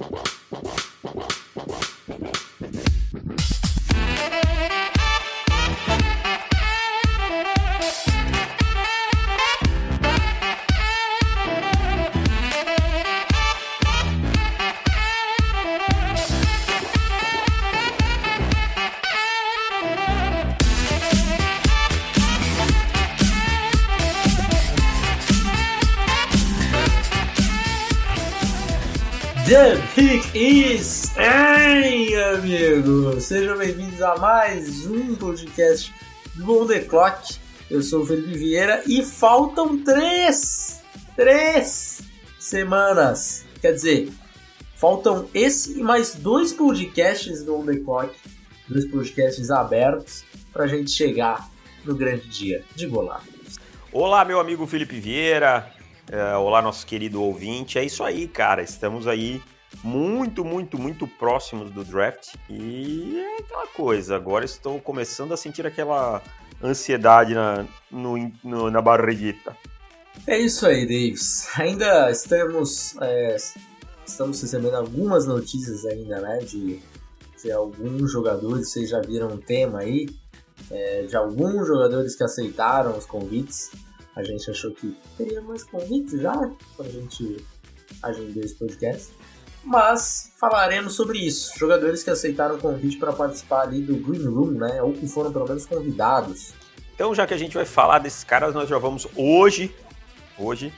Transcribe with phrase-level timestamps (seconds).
[0.00, 0.39] The
[32.70, 33.24] amigos!
[33.24, 35.92] Sejam bem-vindos a mais um podcast
[36.36, 37.36] do On The Clock.
[37.68, 40.80] Eu sou o Felipe Vieira e faltam três,
[41.16, 42.00] três
[42.38, 43.44] semanas.
[43.60, 44.12] Quer dizer,
[44.76, 48.14] faltam esse e mais dois podcasts do On The Clock,
[48.68, 51.50] dois podcasts abertos, para a gente chegar
[51.84, 53.20] no grande dia de Golá.
[53.92, 55.68] Olá, meu amigo Felipe Vieira.
[56.08, 57.80] É, olá, nosso querido ouvinte.
[57.80, 58.62] É isso aí, cara.
[58.62, 59.42] Estamos aí
[59.82, 62.34] muito, muito, muito próximos do draft.
[62.48, 64.16] E é aquela coisa.
[64.16, 66.22] Agora estou começando a sentir aquela
[66.62, 69.56] ansiedade na, no, no, na barriguita.
[70.26, 71.48] É isso aí, Davis.
[71.56, 73.36] Ainda estamos, é,
[74.06, 76.38] estamos recebendo algumas notícias ainda, né?
[76.38, 76.80] De,
[77.42, 80.08] de alguns jogadores, vocês já viram um tema aí,
[80.70, 83.70] é, de alguns jogadores que aceitaram os convites.
[84.14, 86.34] A gente achou que teria mais convites já
[86.76, 87.44] quando a gente
[88.02, 89.10] agendou esse podcast.
[89.62, 91.58] Mas falaremos sobre isso.
[91.58, 94.82] Jogadores que aceitaram o convite para participar ali do Green Room, né?
[94.82, 96.54] Ou que foram pelo menos convidados.
[96.94, 99.74] Então, já que a gente vai falar desses caras, nós já vamos hoje,
[100.38, 100.72] hoje,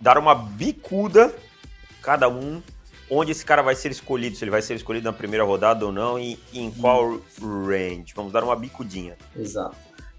[0.00, 1.34] dar uma bicuda
[2.02, 2.62] cada um
[3.10, 5.92] onde esse cara vai ser escolhido, se ele vai ser escolhido na primeira rodada ou
[5.92, 8.12] não e em qual range.
[8.14, 9.16] Vamos dar uma bicudinha.
[9.36, 9.76] Exato.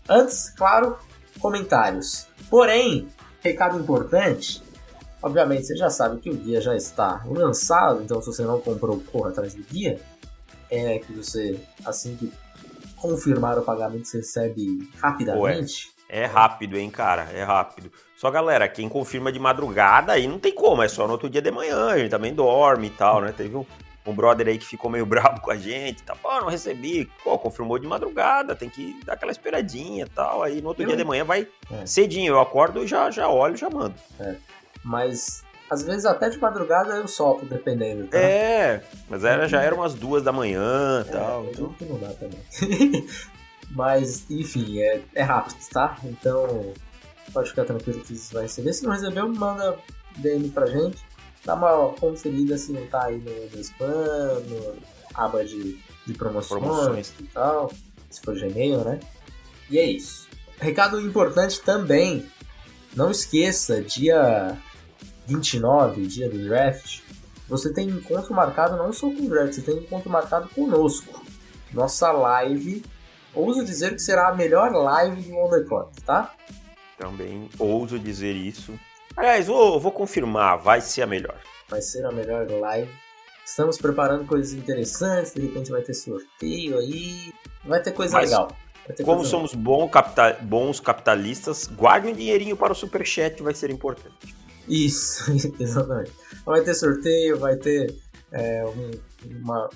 [0.09, 0.97] Antes, claro,
[1.39, 2.27] comentários.
[2.49, 3.07] Porém,
[3.41, 4.61] recado importante,
[5.21, 9.01] obviamente você já sabe que o guia já está lançado, então se você não comprou,
[9.11, 9.99] corra atrás do guia.
[10.69, 12.31] É que você, assim que
[12.95, 15.87] confirmar o pagamento, você recebe rapidamente.
[15.87, 17.23] Ué, é rápido, hein, cara?
[17.33, 17.91] É rápido.
[18.15, 21.41] Só, galera, quem confirma de madrugada aí não tem como, é só no outro dia
[21.41, 23.33] de manhã, a gente também dorme e tal, né?
[23.35, 23.65] Teve um,
[24.05, 27.37] um brother aí que ficou meio bravo com a gente, tá, pô, não recebi, pô,
[27.39, 30.87] confirmou de madrugada, tem que dar aquela esperadinha e tal, aí no outro eu...
[30.87, 31.85] dia de manhã vai é.
[31.85, 33.95] cedinho, eu acordo, já, já olho, já mando.
[34.19, 34.35] É.
[34.83, 38.05] Mas às vezes até de madrugada eu solto, dependendo.
[38.07, 38.17] Tá?
[38.17, 41.45] É, mas era, já era umas duas da manhã e é, tal.
[41.45, 43.07] Então não dá também.
[43.71, 45.97] mas, enfim, é, é rápido, tá?
[46.03, 46.73] Então
[47.31, 48.73] pode ficar tranquilo que você vai receber.
[48.73, 49.77] Se não recebeu, manda
[50.17, 50.97] DM pra gente.
[51.45, 54.75] Dá uma conferida se não tá aí no, no spam, no
[55.13, 57.71] aba de, de promoções, promoções e tal.
[58.09, 58.99] Se for Gmail, né?
[59.69, 60.27] E é isso.
[60.59, 62.29] Recado importante também.
[62.93, 64.57] Não esqueça, dia
[65.27, 67.01] 29, dia do draft,
[67.47, 71.23] você tem encontro marcado não só com o draft, você tem encontro marcado conosco.
[71.73, 72.83] Nossa live,
[73.33, 76.33] ouso dizer que será a melhor live do On The Clock, tá?
[76.97, 78.77] Também ouso dizer isso.
[79.15, 81.37] Aliás, vou, vou confirmar, vai ser a melhor.
[81.67, 82.91] Vai ser a melhor live.
[83.45, 87.33] Estamos preparando coisas interessantes, de repente vai ter sorteio aí,
[87.65, 88.55] vai ter coisa Mas, legal.
[89.03, 94.35] Como somos bons capitalistas, guarde um dinheirinho para o superchat, vai ser importante.
[94.67, 96.11] Isso, exatamente.
[96.45, 97.95] Vai ter sorteio, vai ter
[98.31, 98.91] é, um,
[99.41, 99.69] uma,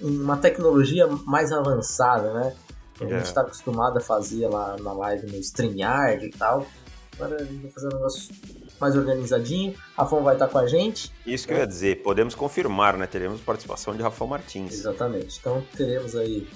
[0.00, 2.56] uma tecnologia mais avançada, né?
[2.94, 3.44] Que a gente está é.
[3.44, 6.66] acostumado a fazer lá na live no StreamYard e tal.
[7.14, 8.34] Agora a gente vai fazer um negócio
[8.80, 9.74] mais organizadinho.
[9.96, 11.12] Rafão vai estar com a gente.
[11.26, 13.06] Isso que eu ia dizer, podemos confirmar, né?
[13.06, 14.72] Teremos participação de Rafão Martins.
[14.72, 15.38] Exatamente.
[15.38, 16.48] Então teremos aí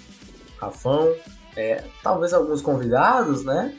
[0.58, 1.14] Rafão,
[1.56, 3.74] é, talvez alguns convidados, né?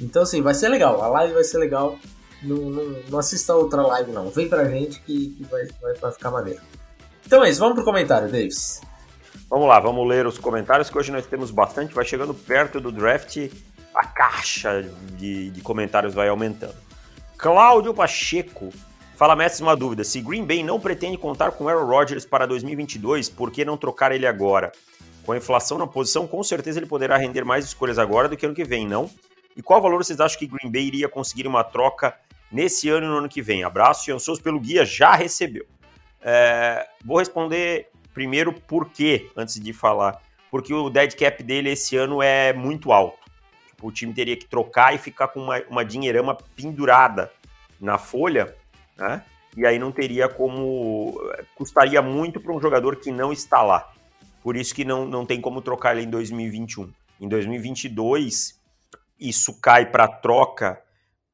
[0.00, 1.02] Então, assim, vai ser legal.
[1.02, 1.98] A live vai ser legal.
[2.42, 4.30] Não, não, não assista outra live, não.
[4.30, 6.60] Vem pra gente que, que vai, vai, vai, ficar maneiro.
[7.26, 8.80] Então é isso, vamos pro comentário, Davis.
[9.48, 11.92] Vamos lá, vamos ler os comentários, que hoje nós temos bastante.
[11.92, 13.50] Vai chegando perto do draft,
[13.94, 14.82] a caixa
[15.18, 16.76] de, de comentários vai aumentando.
[17.36, 18.70] Cláudio Pacheco
[19.16, 20.02] fala, mestre, uma dúvida.
[20.02, 24.12] Se Green Bay não pretende contar com Aaron Rodgers para 2022, por que não trocar
[24.12, 24.72] ele agora?
[25.26, 28.46] Com a inflação na posição, com certeza ele poderá render mais escolhas agora do que
[28.46, 29.10] ano que vem, não?
[29.56, 32.14] E qual valor vocês acham que Green Bay iria conseguir uma troca
[32.50, 33.64] nesse ano e no ano que vem?
[33.64, 35.66] Abraço e ansioso pelo guia, já recebeu.
[36.22, 40.20] É, vou responder primeiro por quê, antes de falar.
[40.50, 43.18] Porque o dead cap dele esse ano é muito alto.
[43.68, 47.32] Tipo, o time teria que trocar e ficar com uma, uma dinheirama pendurada
[47.80, 48.54] na folha,
[48.96, 49.24] né?
[49.56, 51.20] E aí não teria como.
[51.54, 53.92] Custaria muito para um jogador que não está lá.
[54.42, 56.90] Por isso que não, não tem como trocar ele em 2021.
[57.20, 58.58] Em 2022,
[59.18, 60.80] isso cai para troca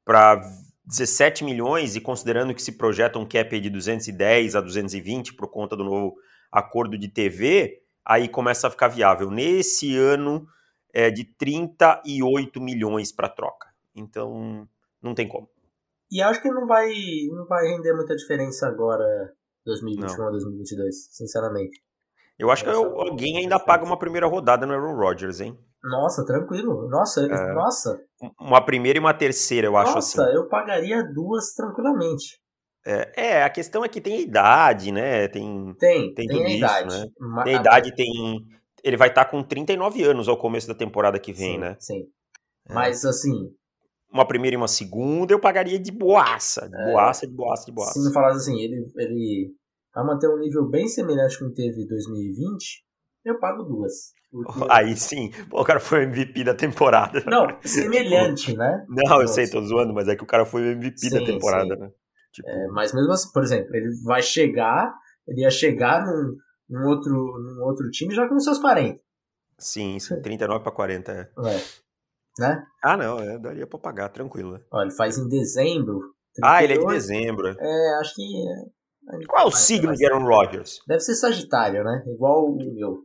[0.05, 0.41] para
[0.87, 5.77] 17 milhões e considerando que se projeta um cap de 210 a 220 por conta
[5.77, 6.17] do novo
[6.51, 9.31] acordo de TV, aí começa a ficar viável.
[9.31, 10.47] Nesse ano
[10.95, 13.69] é de 38 milhões para troca.
[13.95, 14.69] Então,
[15.03, 15.49] não tem como.
[16.11, 16.93] E acho que não vai,
[17.33, 19.05] não vai render muita diferença agora,
[19.65, 21.83] 2021 a 2022, sinceramente.
[22.39, 25.59] Eu acho que eu, alguém ainda paga uma primeira rodada no Aaron Rodgers, hein?
[25.87, 26.89] Nossa, tranquilo.
[26.89, 28.01] Nossa, é, nossa.
[28.41, 30.19] Uma primeira e uma terceira, eu acho assim.
[30.19, 32.41] Nossa, eu pagaria duas tranquilamente.
[32.85, 35.29] É, é, a questão é que tem idade, né?
[35.29, 37.01] Tem, tem, tem, tem a isso, idade.
[37.01, 37.11] Né?
[37.45, 38.47] Tem a idade, tem.
[38.83, 41.77] Ele vai estar tá com 39 anos ao começo da temporada que vem, sim, né?
[41.79, 42.03] Sim.
[42.69, 42.75] É.
[42.75, 43.53] Mas assim.
[44.13, 46.69] Uma primeira e uma segunda eu pagaria de boaça.
[46.69, 47.93] De é, boaça, de boaça, de boaça.
[47.93, 49.55] Se me falasse assim, ele, ele
[49.95, 52.85] vai manter um nível bem semelhante com o que teve em 2020,
[53.25, 54.16] eu pago duas.
[54.31, 54.67] Porque...
[54.71, 57.23] Aí sim, Pô, o cara foi MVP da temporada.
[57.27, 58.85] Não, semelhante, né?
[58.89, 59.23] Não, Nossa.
[59.23, 61.81] eu sei, tô zoando, mas é que o cara foi MVP sim, da temporada, sim.
[61.81, 61.91] né?
[62.33, 62.49] Tipo...
[62.49, 64.93] É, mas mesmo assim, por exemplo, ele vai chegar,
[65.27, 66.37] ele ia chegar num,
[66.69, 69.01] num, outro, num outro time já com seus 40.
[69.59, 71.21] Sim, sim 39 para 40, é.
[71.49, 71.87] é.
[72.39, 72.67] Né?
[72.85, 74.53] Ah, não, é, daria pra pagar, tranquilo.
[74.53, 74.61] Né?
[74.71, 76.15] Ó, ele faz em dezembro.
[76.35, 77.49] 38, ah, ele é de dezembro.
[77.59, 78.23] É, acho que.
[79.09, 80.81] É, Qual é o signo de Aaron Rodgers?
[80.87, 82.05] Deve ser Sagitário, né?
[82.07, 83.05] Igual o meu.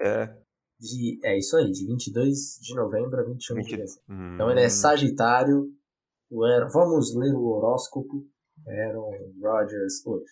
[0.00, 0.34] É.
[0.78, 3.66] De, é isso aí, de 22 de novembro a 21 20...
[3.66, 4.02] de dezembro.
[4.10, 4.34] Hum.
[4.34, 5.66] Então ele é Sagitário.
[6.72, 8.26] Vamos ler o horóscopo.
[8.66, 10.30] Aaron Rodgers hoje.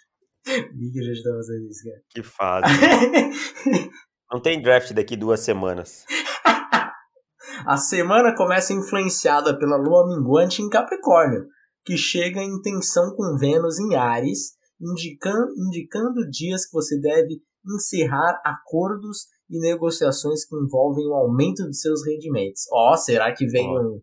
[0.74, 2.02] Vi que a gente tá fazendo isso, cara.
[2.10, 2.64] Que fase.
[4.32, 6.04] Não tem draft daqui duas semanas.
[7.66, 11.46] a semana começa influenciada pela lua minguante em Capricórnio,
[11.84, 18.40] que chega em tensão com Vênus em Ares, indicando, indicando dias que você deve encerrar
[18.44, 22.62] acordos e negociações que envolvem o aumento de seus rendimentos.
[22.72, 23.80] Ó, oh, será que vem oh.
[23.80, 24.00] um,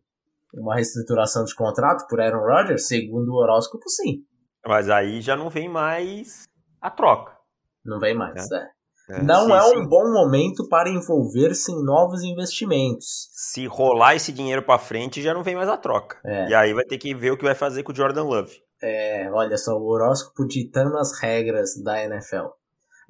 [0.61, 2.87] uma reestruturação de contrato por Aaron Rodgers?
[2.87, 4.23] Segundo o horóscopo, sim.
[4.65, 6.47] Mas aí já não vem mais
[6.79, 7.35] a troca.
[7.83, 8.55] Não vem mais, é.
[8.55, 8.81] é.
[9.09, 9.89] É, não sim, é um sim.
[9.89, 13.29] bom momento para envolver-se em novos investimentos.
[13.33, 16.17] Se rolar esse dinheiro para frente, já não vem mais a troca.
[16.23, 16.49] É.
[16.49, 18.55] E aí vai ter que ver o que vai fazer com o Jordan Love.
[18.81, 22.47] É, olha só, o horóscopo ditando as regras da NFL.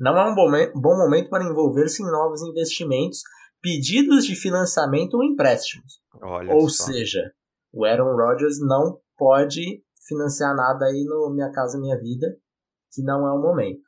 [0.02, 3.22] Não é um bom momento para envolver-se em novos investimentos,
[3.62, 6.02] pedidos de financiamento ou empréstimos.
[6.20, 6.86] Olha ou só.
[6.86, 7.32] seja,
[7.72, 12.36] o Aaron Rodgers não pode financiar nada aí no Minha Casa Minha Vida,
[12.92, 13.84] que não é o momento.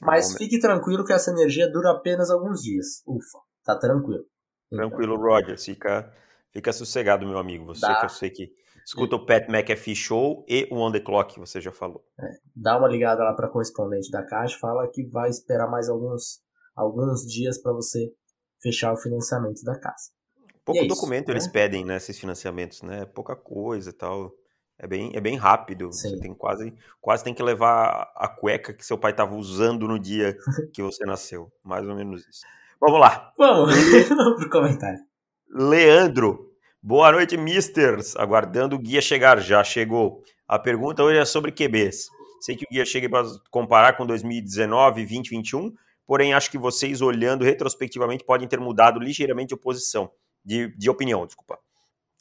[0.00, 3.02] Mas fique tranquilo que essa energia dura apenas alguns dias.
[3.06, 4.24] Ufa, tá tranquilo.
[4.70, 5.60] Tranquilo, então, Roger.
[5.60, 6.10] Fica,
[6.54, 7.66] fica sossegado, meu amigo.
[7.66, 7.96] Você dá.
[7.96, 8.50] que eu sei que
[8.90, 12.04] escuta o Pat McAfee Show e o On The Clock, que você já falou.
[12.18, 16.40] É, dá uma ligada lá para correspondente da Caixa, fala que vai esperar mais alguns,
[16.74, 18.12] alguns dias para você
[18.60, 20.10] fechar o financiamento da casa.
[20.64, 21.52] Pouco é documento isso, eles né?
[21.52, 23.06] pedem né, financiamentos, né?
[23.06, 24.32] Pouca coisa e tal.
[24.78, 25.92] É bem, é bem rápido.
[25.92, 26.10] Sim.
[26.10, 29.98] Você tem quase, quase tem que levar a cueca que seu pai estava usando no
[29.98, 30.36] dia
[30.74, 31.50] que você nasceu.
[31.62, 32.40] Mais ou menos isso.
[32.80, 33.32] Vamos lá.
[33.36, 33.74] Vamos,
[34.08, 34.98] vamos pro comentário.
[35.48, 36.49] Leandro.
[36.82, 38.16] Boa noite, misters.
[38.16, 39.38] Aguardando o guia chegar.
[39.38, 40.22] Já chegou.
[40.48, 42.08] A pergunta hoje é sobre QBs.
[42.40, 45.74] Sei que o guia chega para comparar com 2019 e 2021,
[46.06, 50.10] porém acho que vocês, olhando retrospectivamente, podem ter mudado ligeiramente de oposição,
[50.42, 51.58] de, de opinião, desculpa.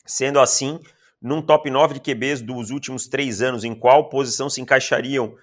[0.06, 0.78] Sendo assim,
[1.22, 5.38] num top 9 de QBs dos últimos três anos, em qual posição se encaixariam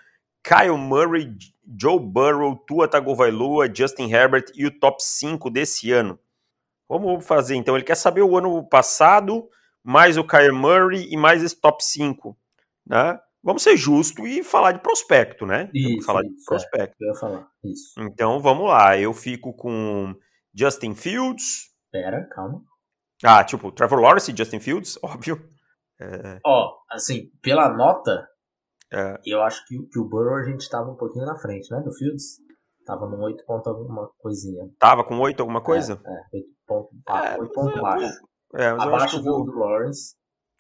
[0.45, 1.35] Kyle Murray,
[1.81, 6.19] Joe Burrow, Tua Tagovailoa, Justin Herbert e o top 5 desse ano?
[6.89, 7.75] Vamos fazer então.
[7.75, 9.49] Ele quer saber o ano passado,
[9.83, 12.37] mais o Kyle Murray e mais esse top 5,
[12.87, 13.19] né?
[13.43, 15.71] Vamos ser justo e falar de prospecto, né?
[15.73, 16.97] Isso, vamos falar isso, de prospecto.
[17.01, 18.01] É, eu ia falar isso.
[18.01, 18.99] Então vamos lá.
[18.99, 20.15] Eu fico com
[20.53, 21.71] Justin Fields.
[21.93, 22.63] Pera, calma.
[23.25, 25.41] Ah, tipo, Trevor Lawrence e Justin Fields, óbvio.
[26.01, 26.41] É...
[26.45, 28.29] Ó, assim, pela nota,
[28.93, 29.19] é.
[29.25, 31.93] eu acho que, que o Burrow a gente tava um pouquinho na frente, né, do
[31.93, 32.39] Fields.
[32.87, 34.71] Tava no 8 ponto alguma coisinha.
[34.79, 36.01] Tava com 8 alguma coisa?
[36.07, 38.21] É, é 8 ponto, é, 8 ponto baixo.
[38.55, 40.15] É, Abaixo do, do Lawrence.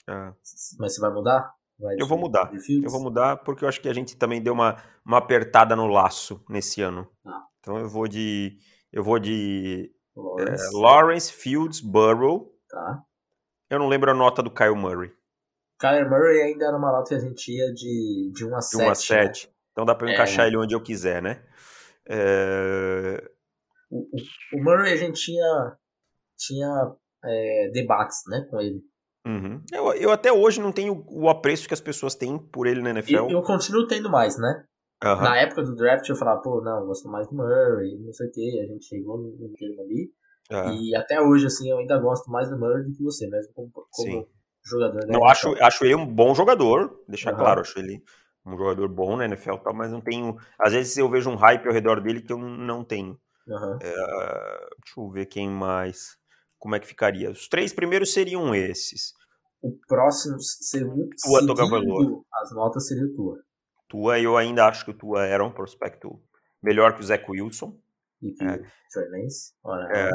[0.08, 0.32] É.
[0.78, 1.54] Mas você vai mudar?
[1.78, 2.50] Vai eu vou mudar.
[2.52, 5.86] Eu vou mudar porque eu acho que a gente também deu uma, uma apertada no
[5.86, 7.08] laço nesse ano.
[7.24, 7.44] Ah.
[7.60, 8.58] Então eu vou de.
[8.92, 9.92] Eu vou de.
[10.16, 12.52] Lawrence, é, Lawrence Fields Burrow.
[12.68, 13.02] Tá.
[13.70, 15.12] Eu não lembro a nota do Kyle Murray.
[15.78, 18.78] Kyler Murray ainda era uma nota que a gente ia de, de 1 a 7.
[18.78, 19.46] De 1 a 7.
[19.46, 19.52] Né?
[19.72, 20.48] Então dá pra eu encaixar é.
[20.48, 21.42] ele onde eu quiser, né?
[22.08, 23.22] É...
[23.90, 24.06] O,
[24.54, 25.76] o, Murray a gente tinha,
[26.36, 26.92] tinha
[27.24, 28.80] é, debates né, com ele.
[29.26, 29.62] Uhum.
[29.72, 32.90] Eu, eu até hoje não tenho o apreço que as pessoas têm por ele na
[32.90, 33.14] NFL.
[33.14, 34.64] Eu, eu continuo tendo mais, né?
[35.04, 35.20] Uhum.
[35.20, 38.28] Na época do draft eu falava, pô, não, eu gosto mais do Murray, não sei
[38.28, 40.10] o que, a gente chegou no, game ali.
[40.50, 40.80] Uhum.
[40.80, 43.70] E até hoje, assim, eu ainda gosto mais do Murray do que você, mesmo como,
[43.90, 44.28] como
[44.64, 45.06] jogador.
[45.06, 48.02] Não, acho, acho ele um bom jogador, deixar claro, acho ele
[48.46, 50.36] um jogador bom na NFL, tal, mas não tenho.
[50.58, 53.18] Às vezes eu vejo um hype ao redor dele que eu não tenho.
[53.46, 53.78] Uhum.
[53.82, 53.94] É,
[54.82, 56.16] deixa eu ver quem mais.
[56.58, 57.30] Como é que ficaria?
[57.30, 59.12] Os três primeiros seriam esses.
[59.60, 63.38] O próximo seria Tua seguindo, as notas seria o Tua.
[63.88, 66.20] Tua, eu ainda acho que o Tua era um prospecto
[66.62, 67.78] melhor que o Zach Wilson.
[68.22, 68.62] E que é.
[69.92, 70.10] É,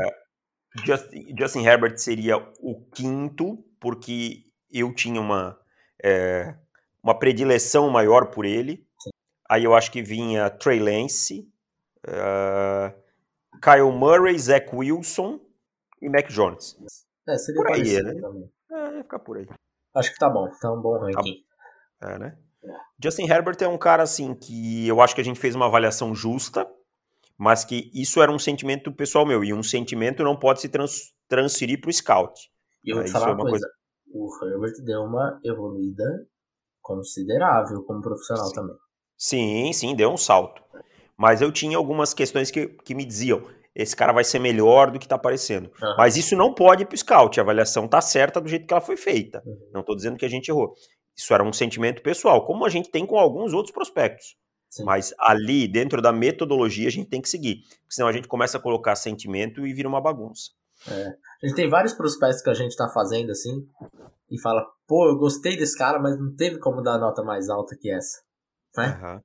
[0.85, 5.59] Justin, Justin Herbert seria o quinto, porque eu tinha uma,
[6.03, 6.55] é,
[7.03, 8.86] uma predileção maior por ele.
[9.00, 9.10] Sim.
[9.50, 11.48] Aí eu acho que vinha Trey Lance,
[12.08, 12.93] uh,
[13.62, 15.39] Kyle Murray, Zach Wilson
[16.01, 16.77] e Mac Jones.
[17.27, 18.13] É, seria por aí, né?
[18.22, 18.51] Também.
[18.72, 19.48] É, ficar por aí.
[19.93, 21.43] Acho que tá bom, tá um bom ranking.
[22.00, 22.38] Tá, é, né?
[22.63, 22.67] É.
[23.03, 26.15] Justin Herbert é um cara assim que eu acho que a gente fez uma avaliação
[26.15, 26.67] justa
[27.41, 31.12] mas que isso era um sentimento pessoal meu, e um sentimento não pode se trans,
[31.27, 32.39] transferir para o scout.
[32.86, 33.67] E eu vou te falar é uma coisa,
[34.13, 36.03] coisa, o Herbert deu uma evoluída
[36.81, 38.55] considerável como profissional sim.
[38.55, 38.75] também.
[39.17, 40.61] Sim, sim, deu um salto.
[41.17, 43.45] Mas eu tinha algumas questões que, que me diziam,
[43.75, 45.71] esse cara vai ser melhor do que está aparecendo.
[45.81, 45.95] Uhum.
[45.97, 48.73] Mas isso não pode ir para o scout, a avaliação está certa do jeito que
[48.73, 49.41] ela foi feita.
[49.45, 49.69] Uhum.
[49.73, 50.73] Não estou dizendo que a gente errou.
[51.15, 54.35] Isso era um sentimento pessoal, como a gente tem com alguns outros prospectos.
[54.69, 54.85] Sim.
[54.85, 57.57] Mas ali, dentro da metodologia, a gente tem que seguir.
[57.81, 60.51] Porque senão a gente começa a colocar sentimento e vira uma bagunça.
[60.88, 61.07] É.
[61.43, 63.65] A gente tem vários prospectos que a gente está fazendo assim
[64.29, 67.75] e fala, pô, eu gostei desse cara, mas não teve como dar nota mais alta
[67.79, 68.21] que essa.
[68.77, 69.00] Né?
[69.01, 69.21] Uhum.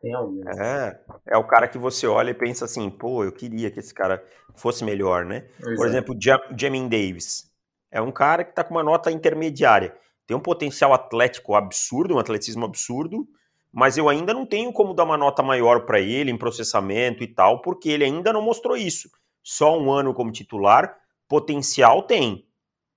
[0.00, 0.46] Tem alguns.
[0.58, 3.92] É, é o cara que você olha e pensa assim, pô, eu queria que esse
[3.92, 4.22] cara
[4.56, 5.48] fosse melhor, né?
[5.62, 6.16] Pois Por exemplo,
[6.56, 7.50] Jamin Davis.
[7.90, 9.94] É um cara que está com uma nota intermediária.
[10.26, 13.26] Tem um potencial atlético absurdo, um atleticismo absurdo,
[13.72, 17.26] mas eu ainda não tenho como dar uma nota maior para ele em processamento e
[17.26, 19.08] tal, porque ele ainda não mostrou isso.
[19.42, 20.96] Só um ano como titular,
[21.28, 22.46] potencial tem.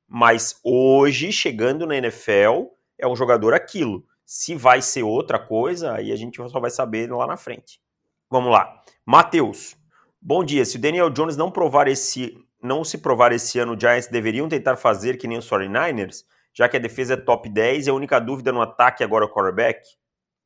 [0.07, 4.05] Mas hoje, chegando na NFL, é um jogador aquilo.
[4.25, 7.79] Se vai ser outra coisa, aí a gente só vai saber lá na frente.
[8.29, 8.81] Vamos lá.
[9.05, 9.75] Matheus.
[10.21, 10.65] Bom dia.
[10.65, 14.47] Se o Daniel Jones não provar esse, não se provar esse ano, os Giants deveriam
[14.47, 16.23] tentar fazer que nem os 49ers,
[16.53, 19.27] já que a defesa é top 10 e a única dúvida no ataque agora é
[19.27, 19.81] o quarterback?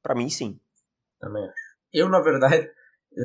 [0.01, 0.59] Para mim, sim.
[1.19, 1.77] Também acho.
[1.93, 2.69] Eu, na verdade.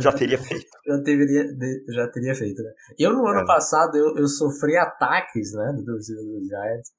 [0.01, 0.67] Já, teria feito.
[0.87, 1.45] Eu deveria,
[1.89, 2.73] já teria feito, né?
[2.99, 3.47] Eu, no ano é.
[3.47, 5.73] passado, eu, eu sofri ataques, né?
[5.77, 6.93] Do dos Giants.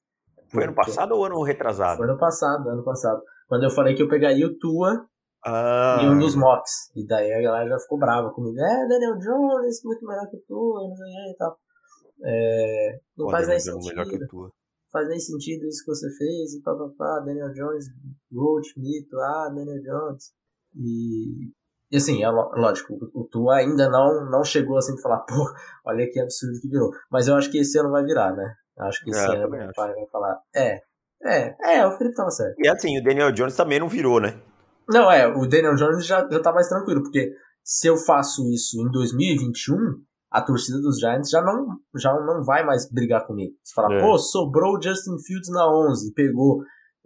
[0.48, 1.96] Foi ano passado ou ano retrasado?
[1.96, 3.22] Foi ano passado, ano passado.
[3.48, 5.06] Quando eu falei que eu pegaria o Tua
[5.44, 5.98] ah.
[6.02, 6.90] em um dos mocks.
[6.94, 8.56] E daí a galera já ficou brava comigo.
[8.58, 11.58] É, Daniel Jones, muito melhor que o Tua, não sei e tal.
[12.22, 13.88] É, não Pô, faz nem sentido.
[13.88, 14.50] Melhor que o Tua
[14.94, 17.86] faz nem sentido isso que você fez, e papapá, Daniel Jones,
[18.30, 20.32] Gold, mito, ah, Daniel Jones.
[20.76, 21.50] E,
[21.94, 25.48] e assim, é lógico, o Tua ainda não, não chegou assim pra falar, pô,
[25.86, 26.90] olha que absurdo que virou.
[27.08, 28.52] Mas eu acho que esse ano vai virar, né?
[28.80, 30.80] Acho que esse é, ano vai, vai falar, é,
[31.22, 32.56] é, é, o Felipe tava certo.
[32.58, 34.36] E assim, o Daniel Jones também não virou, né?
[34.88, 37.32] Não, é, o Daniel Jones já, já tá mais tranquilo, porque
[37.62, 39.76] se eu faço isso em 2021,
[40.32, 43.54] a torcida dos Giants já não, já não vai mais brigar comigo.
[43.62, 44.00] Você fala, é.
[44.00, 46.60] pô, sobrou o Justin Fields na 11, pegou.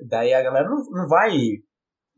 [0.09, 1.37] Daí a galera não, não vai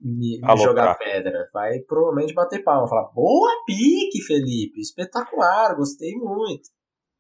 [0.00, 2.88] me, me jogar pedra, vai provavelmente bater palma.
[2.88, 6.70] Falar, boa pique, Felipe, espetacular, gostei muito.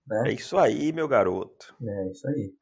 [0.06, 0.24] Né?
[0.26, 1.74] É isso aí, meu garoto.
[1.82, 2.52] É isso aí.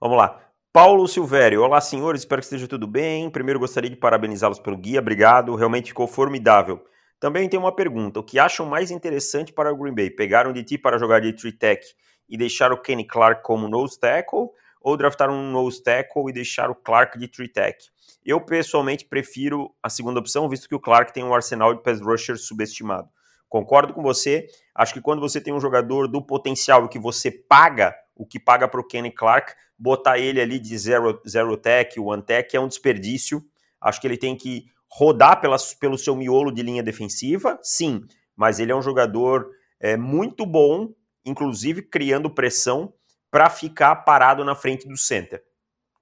[0.00, 0.42] Vamos lá.
[0.72, 3.30] Paulo Silvério, olá senhores, espero que esteja tudo bem.
[3.30, 6.84] Primeiro gostaria de parabenizá-los pelo guia, obrigado, realmente ficou formidável.
[7.18, 10.10] Também tem uma pergunta: o que acham mais interessante para o Green Bay?
[10.10, 11.82] Pegaram de ti para jogar de three tech
[12.28, 14.48] e deixar o Kenny Clark como nose tackle?
[14.86, 17.76] Ou draftar um nose tackle e deixar o Clark de three tech?
[18.24, 22.00] Eu pessoalmente prefiro a segunda opção, visto que o Clark tem um arsenal de pass
[22.00, 23.08] rusher subestimado.
[23.48, 24.46] Concordo com você.
[24.72, 28.68] Acho que quando você tem um jogador do potencial que você paga, o que paga
[28.68, 32.68] para o Kenny Clark, botar ele ali de zero, zero tech, one tech é um
[32.68, 33.44] desperdício.
[33.80, 38.04] Acho que ele tem que rodar pela, pelo seu miolo de linha defensiva, sim,
[38.36, 39.50] mas ele é um jogador
[39.80, 42.94] é, muito bom, inclusive criando pressão
[43.36, 45.44] para ficar parado na frente do center,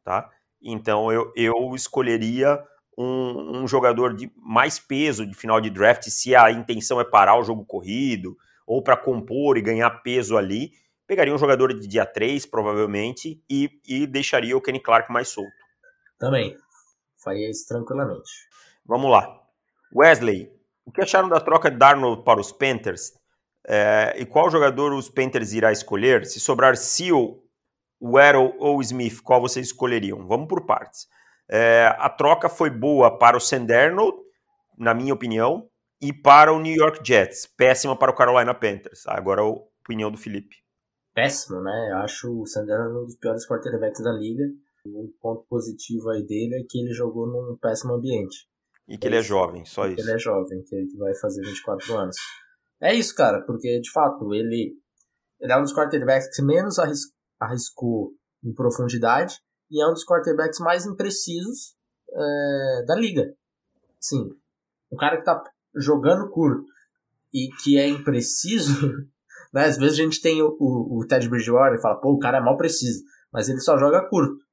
[0.04, 0.30] tá?
[0.62, 2.62] Então eu, eu escolheria
[2.96, 7.36] um, um, jogador de mais peso de final de draft, se a intenção é parar
[7.36, 10.74] o jogo corrido ou para compor e ganhar peso ali,
[11.08, 15.50] pegaria um jogador de dia 3, provavelmente, e, e deixaria o Kenny Clark mais solto.
[16.16, 16.56] Também.
[17.16, 18.30] Faria isso tranquilamente.
[18.86, 19.42] Vamos lá.
[19.92, 20.52] Wesley,
[20.84, 23.12] o que acharam da troca de Darnold para os Panthers?
[23.66, 26.26] É, e qual jogador os Panthers irá escolher?
[26.26, 27.42] Se sobrar Seal,
[28.00, 30.26] Weddle ou Smith, qual vocês escolheriam?
[30.26, 31.06] Vamos por partes.
[31.48, 34.16] É, a troca foi boa para o Sandernold,
[34.78, 35.68] na minha opinião,
[36.00, 37.46] e para o New York Jets.
[37.46, 39.06] Péssima para o Carolina Panthers.
[39.06, 40.56] Agora a opinião do Felipe.
[41.14, 41.88] Péssimo, né?
[41.92, 44.44] Eu acho o Sandernold um dos piores quarterbacks da liga.
[44.86, 48.46] O ponto positivo aí dele é que ele jogou num péssimo ambiente.
[48.86, 50.02] E que ele é jovem, só isso.
[50.02, 52.16] Ele é jovem, que ele vai fazer 24 anos.
[52.80, 54.74] É isso, cara, porque de fato ele,
[55.40, 57.00] ele é um dos quarterbacks que menos arris,
[57.40, 58.12] arriscou
[58.42, 59.38] em profundidade
[59.70, 61.74] e é um dos quarterbacks mais imprecisos
[62.10, 63.34] é, da liga.
[64.00, 64.30] Sim,
[64.92, 65.42] um cara que tá
[65.74, 66.66] jogando curto
[67.32, 68.88] e que é impreciso,
[69.52, 69.64] né?
[69.64, 72.38] Às vezes a gente tem o, o, o Ted Bridgewater e fala, pô, o cara
[72.38, 73.02] é mal preciso,
[73.32, 74.44] mas ele só joga curto.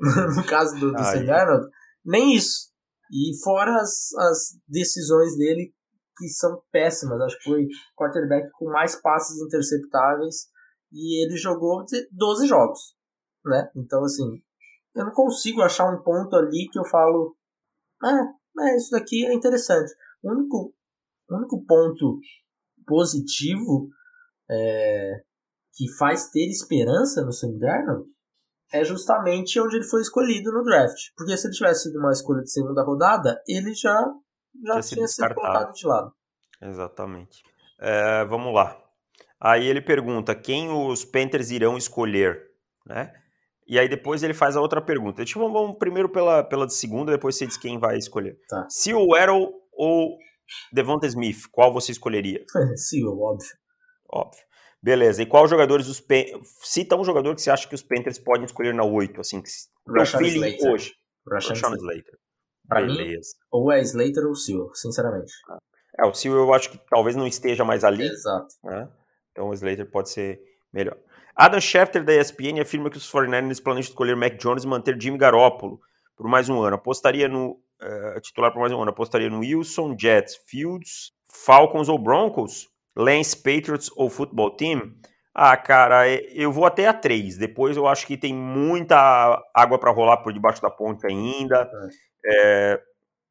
[0.34, 1.68] no caso do, do Sam Arnold,
[2.04, 2.70] nem isso.
[3.12, 5.74] E fora as, as decisões dele
[6.20, 7.20] que são péssimas.
[7.22, 10.48] Acho que foi quarterback com mais passes interceptáveis
[10.92, 12.94] e ele jogou 12 jogos,
[13.44, 13.70] né?
[13.74, 14.42] Então, assim,
[14.94, 17.34] eu não consigo achar um ponto ali que eu falo,
[18.02, 19.92] ah, é, isso daqui é interessante.
[20.22, 20.74] O único,
[21.30, 22.20] único ponto
[22.86, 23.88] positivo
[24.50, 25.22] é,
[25.72, 28.10] que faz ter esperança no Sam Darnold
[28.72, 31.12] é justamente onde ele foi escolhido no draft.
[31.16, 34.04] Porque se ele tivesse sido uma escolha de segunda rodada, ele já,
[34.66, 36.12] já tinha sido colocado de lado.
[36.62, 37.42] Exatamente.
[37.80, 38.76] É, vamos lá.
[39.40, 42.42] Aí ele pergunta quem os Panthers irão escolher,
[42.86, 43.12] né?
[43.66, 45.18] E aí depois ele faz a outra pergunta.
[45.18, 48.38] Deixa eu vamos primeiro pela, pela de segunda, depois você diz quem vai escolher.
[48.48, 48.66] Tá.
[48.68, 50.18] Se o Errol ou
[50.72, 52.44] Devonta Smith, qual você escolheria?
[52.76, 53.48] Sim, óbvio.
[54.12, 54.42] Óbvio.
[54.82, 55.22] Beleza.
[55.22, 56.24] E qual jogadores os Pan...
[56.62, 59.48] Cita um jogador que você acha que os Panthers podem escolher na 8, assim, que
[60.18, 60.72] feeling Slater.
[60.72, 60.94] hoje.
[61.26, 61.76] Slater.
[61.76, 62.18] Slater.
[62.70, 63.04] Pra Beleza.
[63.04, 65.32] mim, ou é Slater ou Seal, sinceramente.
[65.98, 68.06] É, o Seal eu acho que talvez não esteja mais ali.
[68.06, 68.54] Exato.
[68.62, 68.88] Né?
[69.32, 70.40] Então o Slater pode ser
[70.72, 70.96] melhor.
[71.34, 75.18] Adam Schefter da ESPN afirma que os 49ers planejam escolher Mac Jones e manter Jimmy
[75.18, 75.80] Garoppolo
[76.16, 76.76] por mais um ano.
[76.76, 78.90] Apostaria no uh, titular por mais um ano.
[78.90, 84.94] Apostaria no Wilson, Jets, Fields, Falcons ou Broncos, Lance, Patriots ou Football Team.
[85.34, 87.38] Ah, cara, é, eu vou até a 3.
[87.38, 91.70] Depois eu acho que tem muita água para rolar por debaixo da ponte ainda.
[91.72, 92.09] É.
[92.24, 92.80] É,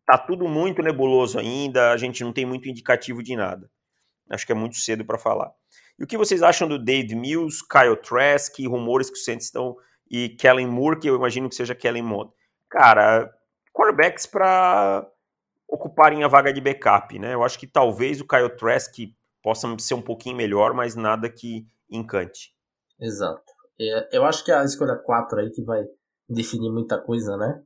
[0.05, 3.69] tá tudo muito nebuloso ainda, a gente não tem muito indicativo de nada.
[4.29, 5.51] Acho que é muito cedo para falar.
[5.97, 9.75] E o que vocês acham do Dave Mills, Kyle Trask, rumores que os Saints estão
[10.09, 12.31] e Kellen Moore, que eu imagino que seja Kellen Mond?
[12.69, 13.29] Cara,
[13.73, 15.07] quarterbacks para
[15.67, 17.33] ocuparem a vaga de backup, né?
[17.33, 18.95] Eu acho que talvez o Kyle Trask
[19.43, 22.53] possa ser um pouquinho melhor, mas nada que encante.
[22.99, 23.43] Exato.
[23.79, 25.83] É, eu acho que a escolha 4 aí que vai
[26.27, 27.61] definir muita coisa, né?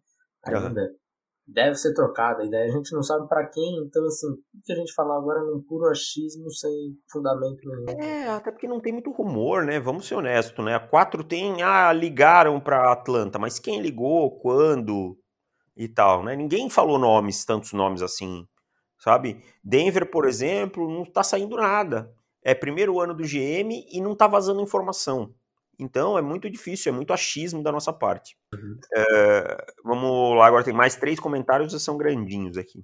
[0.46, 0.82] Ainda.
[0.82, 1.03] Uhum.
[1.46, 4.72] Deve ser trocada, e daí a gente não sabe para quem, então assim, o que
[4.72, 8.02] a gente falar agora é num puro achismo sem fundamento nenhum.
[8.02, 9.78] É, até porque não tem muito rumor, né?
[9.80, 10.76] Vamos ser honestos, né?
[10.76, 15.18] A 4 tem, ah, ligaram para Atlanta, mas quem ligou, quando
[15.76, 16.36] e tal, né?
[16.36, 18.46] Ninguém falou nomes, tantos nomes assim,
[18.98, 19.44] sabe?
[19.62, 22.10] Denver, por exemplo, não tá saindo nada
[22.44, 25.34] é primeiro ano do GM e não tá vazando informação.
[25.80, 28.38] Então é muito difícil, é muito achismo da nossa parte.
[28.54, 28.78] Uhum.
[28.96, 32.84] É, vamos lá, agora tem mais três comentários, são grandinhos aqui.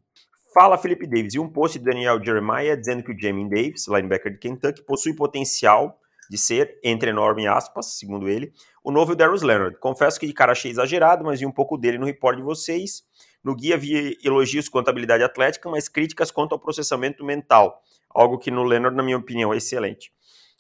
[0.54, 4.32] Fala Felipe Davis, e um post de Daniel Jeremiah dizendo que o Jamin Davis, linebacker
[4.32, 6.00] de Kentucky, possui potencial
[6.30, 8.52] de ser, entre enorme aspas, segundo ele,
[8.84, 9.78] o novo Darius Leonard.
[9.80, 13.04] Confesso que de cara achei exagerado, mas vi um pouco dele no report de vocês.
[13.44, 18.38] No guia havia elogios quanto à habilidade atlética, mas críticas quanto ao processamento mental algo
[18.38, 20.12] que no Leonard, na minha opinião, é excelente.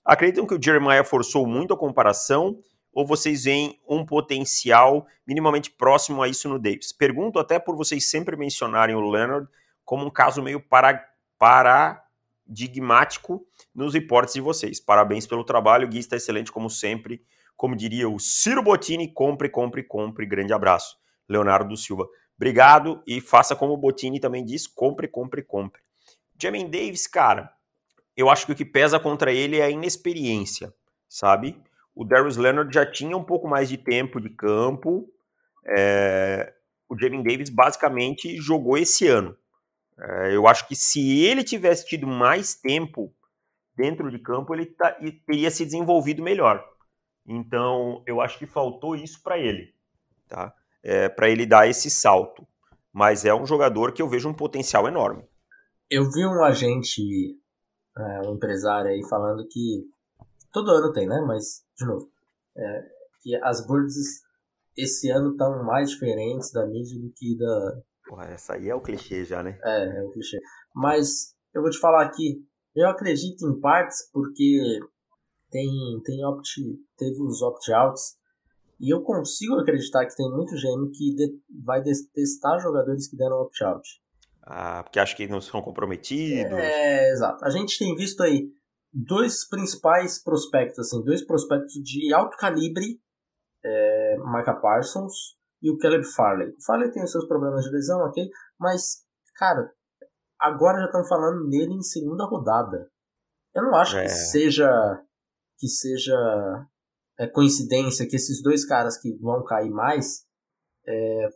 [0.10, 2.58] Acreditam que o Jeremiah forçou muito a comparação
[2.92, 6.92] ou vocês veem um potencial minimamente próximo a isso no Davis?
[6.92, 9.48] Pergunto até por vocês sempre mencionarem o Leonard
[9.86, 14.80] como um caso meio para, paradigmático nos reportes de vocês.
[14.80, 17.22] Parabéns pelo trabalho, Gui está excelente como sempre.
[17.56, 20.26] Como diria o Ciro Bottini, compre, compre, compre.
[20.26, 20.98] Grande abraço.
[21.28, 22.08] Leonardo Silva.
[22.36, 25.84] Obrigado e faça como o Bottini também diz, compre, compre, compre.
[26.42, 27.54] Jamin Davis, cara,
[28.20, 30.74] eu acho que o que pesa contra ele é a inexperiência,
[31.08, 31.58] sabe?
[31.96, 35.10] O Darius Leonard já tinha um pouco mais de tempo de campo.
[35.66, 36.54] É...
[36.90, 39.38] O Jamin Davis basicamente jogou esse ano.
[39.98, 40.36] É...
[40.36, 43.14] eu acho que se ele tivesse tido mais tempo
[43.74, 44.98] dentro de campo, ele tá...
[45.26, 46.62] teria se desenvolvido melhor.
[47.26, 49.74] Então, eu acho que faltou isso para ele,
[50.28, 50.54] tá?
[50.84, 52.46] É, para ele dar esse salto.
[52.92, 55.24] Mas é um jogador que eu vejo um potencial enorme.
[55.90, 57.02] Eu vi um agente,
[57.98, 59.86] é, um empresário aí falando que
[60.52, 61.22] todo ano tem, né?
[61.22, 62.12] Mas, de novo,
[62.56, 62.82] é,
[63.22, 64.22] que as birds
[64.78, 67.82] esse ano estão mais diferentes da mídia do que da.
[68.08, 69.60] Porra, essa aí é o clichê já, né?
[69.64, 70.40] É, é o clichê.
[70.74, 72.44] Mas eu vou te falar aqui,
[72.76, 74.80] eu acredito em partes porque
[75.52, 75.68] tem,
[76.04, 76.62] tem opt,
[76.98, 78.18] teve os opt-outs
[78.80, 83.42] e eu consigo acreditar que tem muito GM que de, vai testar jogadores que deram
[83.42, 83.88] opt-out.
[84.44, 86.58] Ah, porque acho que não são comprometidos.
[86.58, 87.44] É, exato.
[87.46, 88.50] A gente tem visto aí
[88.92, 93.00] dois principais prospectos, assim, dois prospectos de alto calibre,
[93.64, 96.50] é, Micah Parsons e o Caleb Farley.
[96.50, 98.28] O Farley tem os seus problemas de lesão, ok?
[98.60, 99.04] Mas,
[99.36, 99.72] cara,
[100.40, 102.90] agora já estão falando nele em segunda rodada.
[103.54, 104.04] Eu não acho é.
[104.04, 104.70] que seja
[105.58, 106.16] que seja
[107.20, 110.26] é, coincidência que esses dois caras que vão cair mais
[110.88, 111.28] é,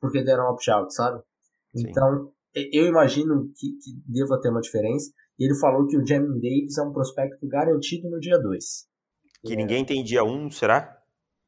[0.00, 1.20] porque deram opt-out, sabe?
[1.80, 1.88] Sim.
[1.88, 5.10] Então, eu imagino que, que deva ter uma diferença.
[5.38, 8.64] E ele falou que o Jamin Davis é um prospecto garantido no dia 2.
[9.44, 9.56] Que é.
[9.56, 10.96] ninguém tem dia 1, um, será?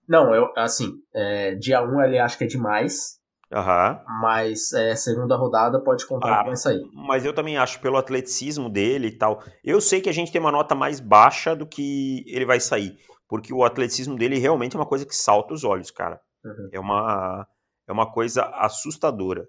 [0.08, 3.20] Não, eu, assim, é, dia 1 um ele acha que é demais.
[3.52, 4.20] Uhum.
[4.20, 6.80] Mas é, segunda rodada pode contar ah, com essa aí.
[6.94, 9.42] Mas eu também acho, pelo atleticismo dele e tal.
[9.64, 12.96] Eu sei que a gente tem uma nota mais baixa do que ele vai sair.
[13.28, 16.20] Porque o atleticismo dele realmente é uma coisa que salta os olhos, cara.
[16.44, 16.68] Uhum.
[16.72, 17.46] É, uma,
[17.88, 19.48] é uma coisa assustadora.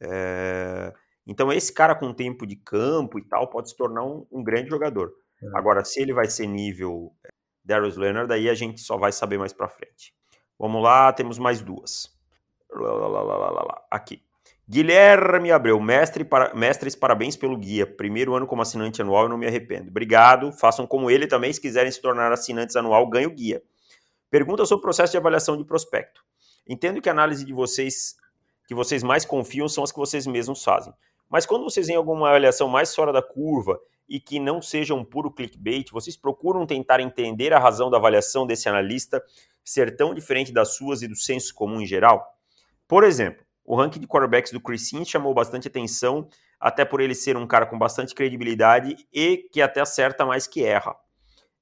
[0.00, 0.92] É...
[1.26, 4.68] Então, esse cara com tempo de campo e tal pode se tornar um, um grande
[4.68, 5.12] jogador.
[5.42, 5.56] Uhum.
[5.56, 7.28] Agora, se ele vai ser nível é,
[7.64, 10.12] Darius Leonard, daí a gente só vai saber mais pra frente.
[10.58, 12.10] Vamos lá, temos mais duas.
[13.90, 14.22] Aqui.
[14.68, 17.84] Guilherme Abreu, mestre para, mestres, parabéns pelo guia.
[17.86, 19.88] Primeiro ano como assinante anual, eu não me arrependo.
[19.88, 20.52] Obrigado.
[20.52, 21.52] Façam como ele também.
[21.52, 23.60] Se quiserem se tornar assinantes anual, ganhe o guia.
[24.30, 26.22] Pergunta sobre o processo de avaliação de prospecto.
[26.68, 28.14] Entendo que a análise de vocês,
[28.70, 30.94] que vocês mais confiam, são as que vocês mesmos fazem.
[31.28, 35.04] Mas quando vocês têm alguma avaliação mais fora da curva e que não seja um
[35.04, 39.20] puro clickbait, vocês procuram tentar entender a razão da avaliação desse analista
[39.64, 42.24] ser tão diferente das suas e do senso comum em geral?
[42.86, 46.28] Por exemplo, o ranking de quarterbacks do Chris Sims chamou bastante atenção,
[46.60, 50.62] até por ele ser um cara com bastante credibilidade e que até acerta mais que
[50.62, 50.94] erra.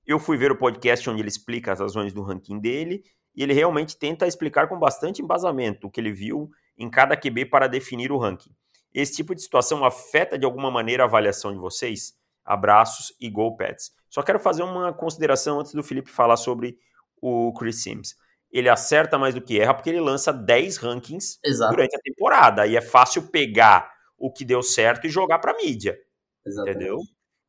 [0.07, 3.03] Eu fui ver o podcast onde ele explica as razões do ranking dele
[3.35, 7.47] e ele realmente tenta explicar com bastante embasamento o que ele viu em cada QB
[7.47, 8.55] para definir o ranking.
[8.95, 12.17] Esse tipo de situação afeta de alguma maneira a avaliação de vocês?
[12.45, 13.93] Abraços e Go Pets.
[14.09, 16.79] Só quero fazer uma consideração antes do Felipe falar sobre
[17.21, 18.17] o Chris Sims
[18.51, 21.75] ele acerta mais do que erra, porque ele lança 10 rankings Exato.
[21.75, 22.67] durante a temporada.
[22.67, 25.99] E é fácil pegar o que deu certo e jogar para mídia.
[26.47, 26.77] Exatamente.
[26.77, 26.99] Entendeu?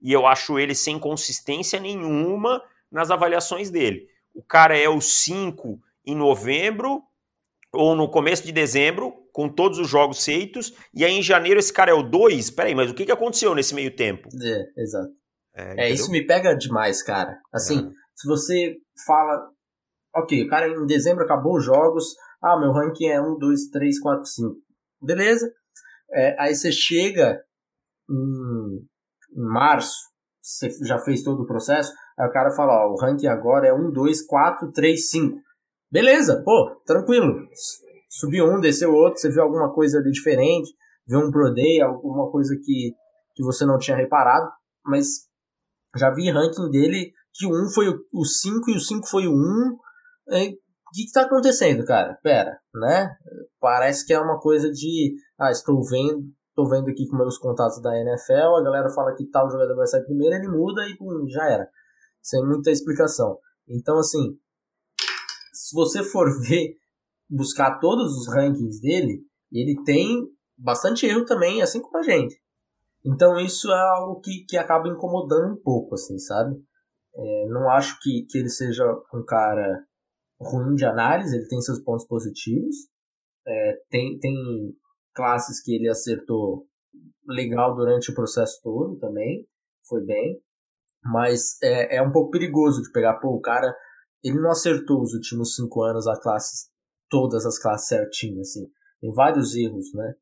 [0.02, 2.62] E eu acho ele sem consistência nenhuma
[2.92, 4.08] nas avaliações dele.
[4.34, 7.04] O cara é o 5 em novembro
[7.74, 11.72] ou no começo de dezembro, com todos os jogos feitos, e aí em janeiro esse
[11.72, 12.50] cara é o 2.
[12.52, 14.28] Peraí, mas o que, que aconteceu nesse meio tempo?
[14.42, 15.10] É, exato.
[15.56, 17.38] É, é isso me pega demais, cara.
[17.54, 17.90] Assim, é.
[18.16, 19.50] se você fala
[20.16, 22.16] Ok, o cara em dezembro acabou os jogos.
[22.42, 24.56] Ah, meu ranking é 1, 2, 3, 4, 5.
[25.02, 25.52] Beleza.
[26.12, 27.40] É, aí você chega
[28.10, 28.88] em,
[29.38, 29.96] em, março,
[30.42, 31.94] você já fez todo o processo.
[32.18, 35.38] Aí o cara fala: Ó, o ranking agora é 1, 2, 4, 3, 5.
[35.92, 37.48] Beleza, pô, tranquilo.
[38.10, 39.20] Subiu um, desceu outro.
[39.20, 40.72] Você viu alguma coisa ali diferente,
[41.08, 42.94] viu um Pro Day, alguma coisa que,
[43.36, 44.50] que você não tinha reparado.
[44.86, 45.28] Mas
[45.96, 49.32] já vi ranking dele que o 1 foi o 5 e o 5 foi o
[49.32, 49.78] 1
[50.90, 52.18] o que está acontecendo, cara?
[52.24, 53.16] Pera, né?
[53.60, 55.16] Parece que é uma coisa de.
[55.40, 59.30] Ah, estou vendo, estou vendo aqui com meus contatos da NFL, a galera fala que
[59.30, 61.68] tal jogador vai sair primeiro, ele muda e pum, já era.
[62.24, 63.38] Sem muita explicação.
[63.68, 64.36] Então, assim,
[65.70, 66.76] se você for ver,
[67.30, 70.28] buscar todos os rankings dele, ele tem
[70.58, 72.36] bastante erro também, assim como a gente.
[73.06, 76.56] Então, isso é algo que, que acaba incomodando um pouco, assim, sabe?
[77.16, 79.86] É, não acho que, que ele seja um cara
[80.40, 82.76] ruim de análise, ele tem seus pontos positivos.
[83.48, 84.34] É, tem, tem
[85.14, 86.68] classes que ele acertou
[87.26, 89.48] legal durante o processo todo também,
[89.88, 90.42] foi bem.
[91.04, 93.74] Mas é, é um pouco perigoso de pegar, pô, o cara,
[94.24, 96.70] ele não acertou os últimos cinco anos a classe,
[97.10, 98.68] todas as classes certinho, assim.
[99.00, 100.14] Tem vários erros, né?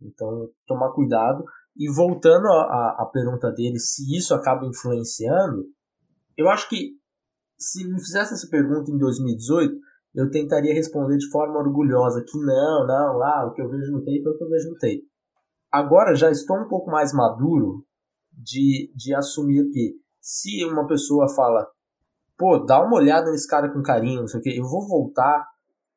[0.00, 1.44] Então, tomar cuidado.
[1.76, 5.66] E voltando à pergunta dele, se isso acaba influenciando,
[6.36, 6.92] eu acho que
[7.58, 9.74] se me fizesse essa pergunta em 2018,
[10.14, 14.00] eu tentaria responder de forma orgulhosa que não, não, ah, o que eu vejo no
[14.00, 15.02] tape é o que eu vejo no tape.
[15.70, 17.84] Agora já estou um pouco mais maduro
[18.32, 21.66] de, de assumir que se uma pessoa fala,
[22.36, 25.46] pô, dá uma olhada nesse cara com carinho, não sei o que, eu vou voltar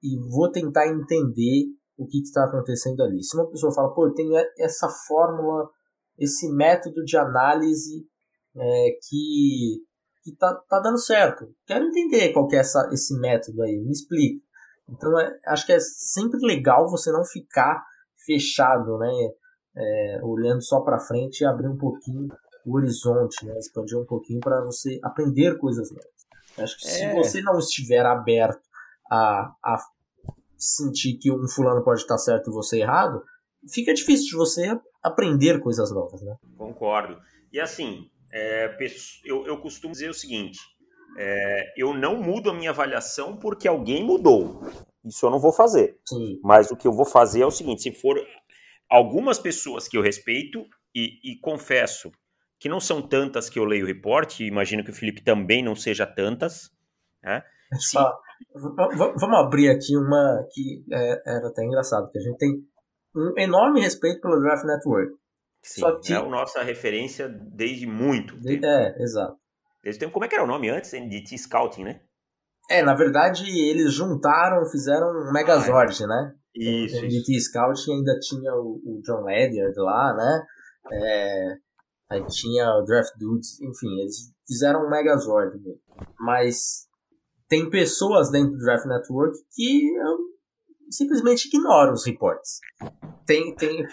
[0.01, 1.65] e vou tentar entender
[1.97, 3.23] o que está acontecendo ali.
[3.23, 5.69] Se uma pessoa fala, pô, tenho essa fórmula,
[6.17, 8.05] esse método de análise
[8.55, 9.83] é, que
[10.21, 11.47] que tá, tá dando certo.
[11.65, 14.43] Quero entender qual que é essa, esse método aí, me explica.
[14.87, 17.83] Então, é, acho que é sempre legal você não ficar
[18.25, 19.11] fechado, né?
[19.77, 22.27] É, olhando só para frente e abrir um pouquinho
[22.65, 23.57] o horizonte, né?
[23.57, 26.18] Expandir um pouquinho para você aprender coisas novas.
[26.63, 26.89] Acho que é.
[26.89, 28.61] se você não estiver aberto
[29.09, 29.77] a, a
[30.57, 33.23] sentir que um fulano pode estar certo e você errado,
[33.71, 36.35] fica difícil de você aprender coisas novas, né?
[36.57, 37.17] Concordo.
[37.51, 38.75] E assim, é,
[39.23, 40.59] eu, eu costumo dizer o seguinte:
[41.17, 44.61] é, eu não mudo a minha avaliação porque alguém mudou.
[45.03, 45.97] Isso eu não vou fazer.
[46.05, 46.39] Sim.
[46.43, 48.17] Mas o que eu vou fazer é o seguinte: se for
[48.89, 52.11] algumas pessoas que eu respeito, e, e confesso
[52.59, 55.75] que não são tantas que eu leio o reporte, imagino que o Felipe também não
[55.75, 56.69] seja tantas,
[57.23, 57.41] né?
[57.77, 58.11] Só,
[58.53, 62.49] vamos abrir aqui uma que é, era até engraçado, que a gente tem
[63.15, 65.13] um enorme respeito pelo Draft Network.
[65.61, 66.13] Sim, Só que...
[66.13, 68.37] é a nossa referência desde muito.
[68.39, 69.37] De, é, exato.
[69.83, 70.93] Desde tempo, como é que era o nome antes?
[70.93, 72.01] NDT Scouting, né?
[72.69, 76.07] É, na verdade, eles juntaram, fizeram um Megazord, ah, é.
[76.07, 76.35] né?
[76.55, 76.97] Isso.
[76.97, 80.45] O NDT Scouting ainda tinha o, o John Ledyard lá, né?
[80.91, 81.55] É,
[82.09, 85.59] aí tinha o Draft Dudes, enfim, eles fizeram um Megazord.
[86.19, 86.87] Mas
[87.47, 89.83] tem pessoas dentro do Draft Network que
[90.89, 92.59] simplesmente ignoram os reportes.
[93.25, 93.85] Tem, tem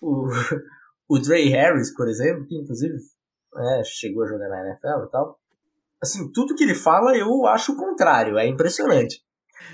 [0.00, 0.26] o,
[1.08, 2.94] o Dre Harris, por exemplo, que inclusive
[3.56, 5.38] é, chegou a jogar na NFL e tal.
[6.02, 9.22] Assim, tudo que ele fala eu acho o contrário, é impressionante.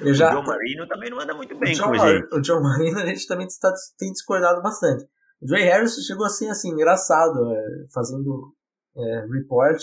[0.00, 0.32] Eu já...
[0.32, 2.34] O John Marino também não anda muito bem o John, com gente.
[2.34, 5.06] O John Marino a gente também está, tem discordado bastante.
[5.40, 8.54] Dre Harris chegou assim, assim, engraçado, é, fazendo
[8.96, 9.82] é, report.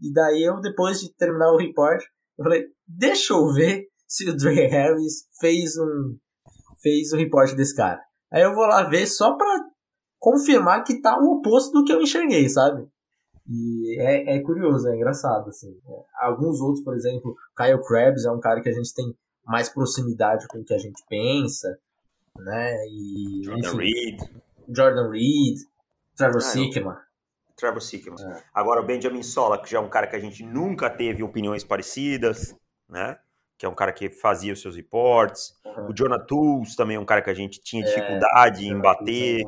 [0.00, 2.02] E daí eu, depois de terminar o report,
[2.38, 6.16] eu falei, deixa eu ver se o Dre Harris fez um
[6.80, 8.00] fez o report desse cara.
[8.30, 9.46] Aí eu vou lá ver só pra
[10.18, 12.86] confirmar que tá o oposto do que eu enxerguei, sabe?
[13.48, 15.74] E é, é curioso, é engraçado, assim.
[16.20, 19.14] Alguns outros, por exemplo, Kyle Krabs é um cara que a gente tem
[19.46, 21.78] mais proximidade com o que a gente pensa,
[22.38, 22.74] né?
[22.88, 24.20] E, Jordan Reed.
[24.68, 25.58] Jordan Reed,
[26.16, 26.96] Trevor ah, Sickman.
[27.56, 28.16] Trevor Sickman.
[28.20, 28.42] É.
[28.52, 31.64] Agora o Benjamin Sola, que já é um cara que a gente nunca teve opiniões
[31.64, 32.54] parecidas,
[32.88, 33.18] né?
[33.56, 35.54] Que é um cara que fazia os seus reports.
[35.64, 35.90] Uhum.
[35.90, 38.80] O Jonah Tools também é um cara que a gente tinha é, dificuldade é, em
[38.80, 39.44] bater.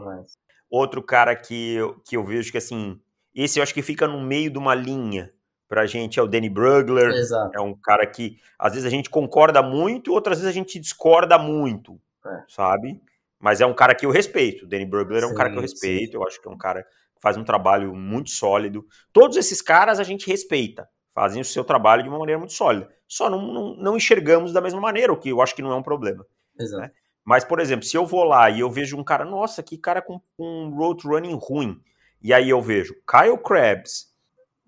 [0.70, 3.00] Outro cara que eu, que eu vejo que, assim,
[3.34, 5.32] esse eu acho que fica no meio de uma linha
[5.68, 7.10] pra gente é o Danny Brugler.
[7.10, 7.56] Exato.
[7.56, 11.38] É um cara que, às vezes, a gente concorda muito, outras vezes a gente discorda
[11.38, 12.44] muito, é.
[12.48, 13.00] sabe?
[13.38, 14.64] Mas é um cara que eu respeito.
[14.64, 16.12] O Danny Brugler é um cara que eu respeito.
[16.12, 16.16] Sim.
[16.16, 18.84] Eu acho que é um cara que faz um trabalho muito sólido.
[19.12, 20.88] Todos esses caras a gente respeita.
[21.14, 22.88] Fazem o seu trabalho de uma maneira muito sólida.
[23.08, 25.74] Só não, não, não enxergamos da mesma maneira, o que eu acho que não é
[25.74, 26.26] um problema.
[26.58, 26.82] Exato.
[26.82, 26.90] Né?
[27.24, 30.00] Mas, por exemplo, se eu vou lá e eu vejo um cara, nossa, que cara
[30.00, 31.80] com um road running ruim.
[32.22, 34.14] E aí eu vejo Kyle Krabs,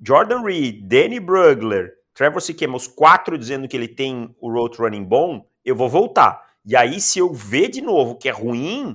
[0.04, 5.04] Jordan Reed, Danny Brugler, Trevor Sikkema, os quatro dizendo que ele tem o road running
[5.04, 6.47] bom, eu vou voltar.
[6.68, 8.94] E aí, se eu ver de novo que é ruim,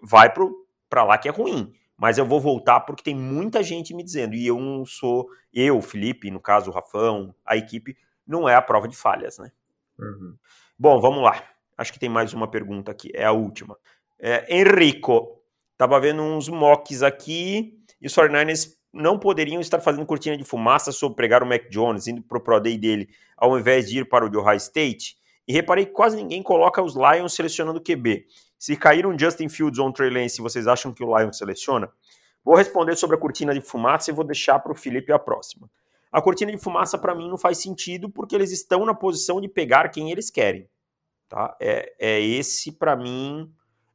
[0.00, 0.32] vai
[0.88, 1.72] para lá que é ruim.
[1.96, 4.36] Mas eu vou voltar porque tem muita gente me dizendo.
[4.36, 8.62] E eu não sou, eu, Felipe, no caso, o Rafão, a equipe, não é a
[8.62, 9.50] prova de falhas, né?
[9.98, 10.36] Uhum.
[10.78, 11.42] Bom, vamos lá.
[11.76, 13.76] Acho que tem mais uma pergunta aqui, é a última.
[14.16, 15.42] É, Enrico,
[15.76, 20.92] tava vendo uns mocks aqui e os 49ers não poderiam estar fazendo cortina de fumaça
[20.92, 24.24] sobre pregar o Mac Jones, indo pro Pro Day dele, ao invés de ir para
[24.24, 25.18] o de Ohio State?
[25.50, 28.24] E reparei que quase ninguém coloca os Lions selecionando QB.
[28.56, 31.90] Se cair um Justin Fields ou um Trey Lance, vocês acham que o Lions seleciona?
[32.44, 35.68] Vou responder sobre a cortina de fumaça e vou deixar para o Felipe a próxima.
[36.12, 39.48] A cortina de fumaça para mim não faz sentido porque eles estão na posição de
[39.48, 40.68] pegar quem eles querem.
[41.28, 41.56] Tá?
[41.60, 43.52] É, é esse para mim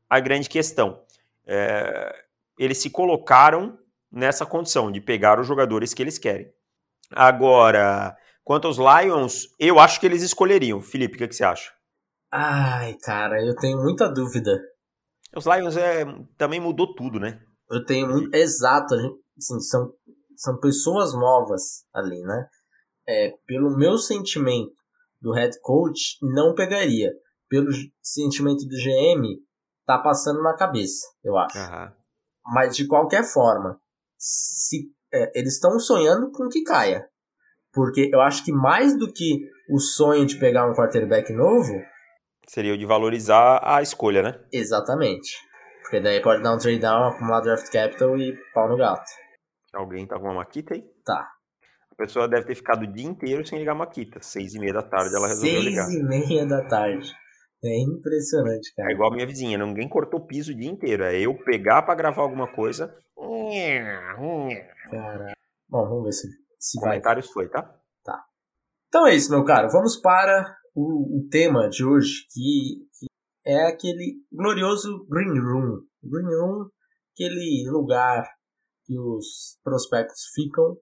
[0.09, 1.03] a grande questão.
[1.47, 2.13] É,
[2.59, 3.79] eles se colocaram
[4.11, 6.51] nessa condição de pegar os jogadores que eles querem.
[7.11, 8.13] Agora,
[8.45, 10.79] Quanto aos Lions, eu acho que eles escolheriam.
[10.79, 11.73] Felipe, o que, que você acha?
[12.31, 14.55] Ai, cara, eu tenho muita dúvida.
[15.35, 16.05] Os Lions é,
[16.37, 17.41] também mudou tudo, né?
[17.71, 18.35] Eu tenho muito.
[18.35, 18.93] Exato,
[19.35, 19.91] assim, são,
[20.37, 22.47] são pessoas novas ali, né?
[23.07, 24.75] É, pelo meu sentimento
[25.19, 27.11] do head coach, não pegaria.
[27.49, 29.41] Pelo sentimento do GM,
[29.87, 31.57] tá passando na cabeça, eu acho.
[31.57, 31.91] Uhum.
[32.53, 33.79] Mas de qualquer forma,
[34.19, 37.09] se é, eles estão sonhando com que caia.
[37.75, 41.73] Porque eu acho que mais do que o sonho de pegar um quarterback novo.
[42.47, 44.39] Seria o de valorizar a escolha, né?
[44.51, 45.35] Exatamente.
[45.81, 49.11] Porque daí pode dar um trade down, acumular draft capital e pau no gato.
[49.73, 50.83] Alguém tá com uma maquita aí?
[51.03, 51.27] Tá.
[51.91, 54.19] A pessoa deve ter ficado o dia inteiro sem ligar a maquita.
[54.21, 55.85] Seis e meia da tarde ela resolveu Seis ligar.
[55.85, 57.13] Seis e meia da tarde.
[57.63, 58.89] É impressionante, cara.
[58.89, 61.03] É igual a minha vizinha, ninguém cortou o piso o dia inteiro.
[61.03, 62.95] É eu pegar para gravar alguma coisa.
[64.91, 65.33] Cara.
[65.67, 67.33] Bom, vamos ver se se Comentários vai.
[67.33, 67.61] foi, tá?
[68.03, 68.25] Tá.
[68.87, 69.69] Então é isso, meu caro.
[69.69, 73.05] Vamos para o, o tema de hoje, que, que,
[73.45, 75.81] é aquele glorioso Green Room.
[76.03, 76.69] Green Room,
[77.13, 78.27] aquele lugar
[78.85, 80.77] que os prospectos ficam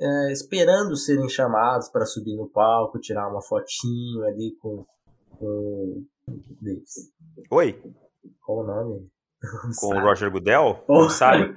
[0.00, 4.86] é, esperando serem chamados para subir no palco, tirar uma fotinho ali com,
[5.38, 6.04] com
[6.60, 7.12] Davis.
[7.50, 7.82] Oi?
[8.40, 9.10] Qual o nome?
[9.80, 10.84] Com o Roger Goodell?
[10.86, 11.08] Oh.
[11.08, 11.54] Sabe?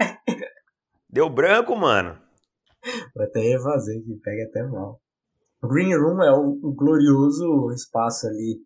[1.09, 2.17] Deu branco, mano.
[3.15, 4.99] Vou até refazer que pega até mal.
[5.61, 8.59] O Green Room é o, o glorioso espaço ali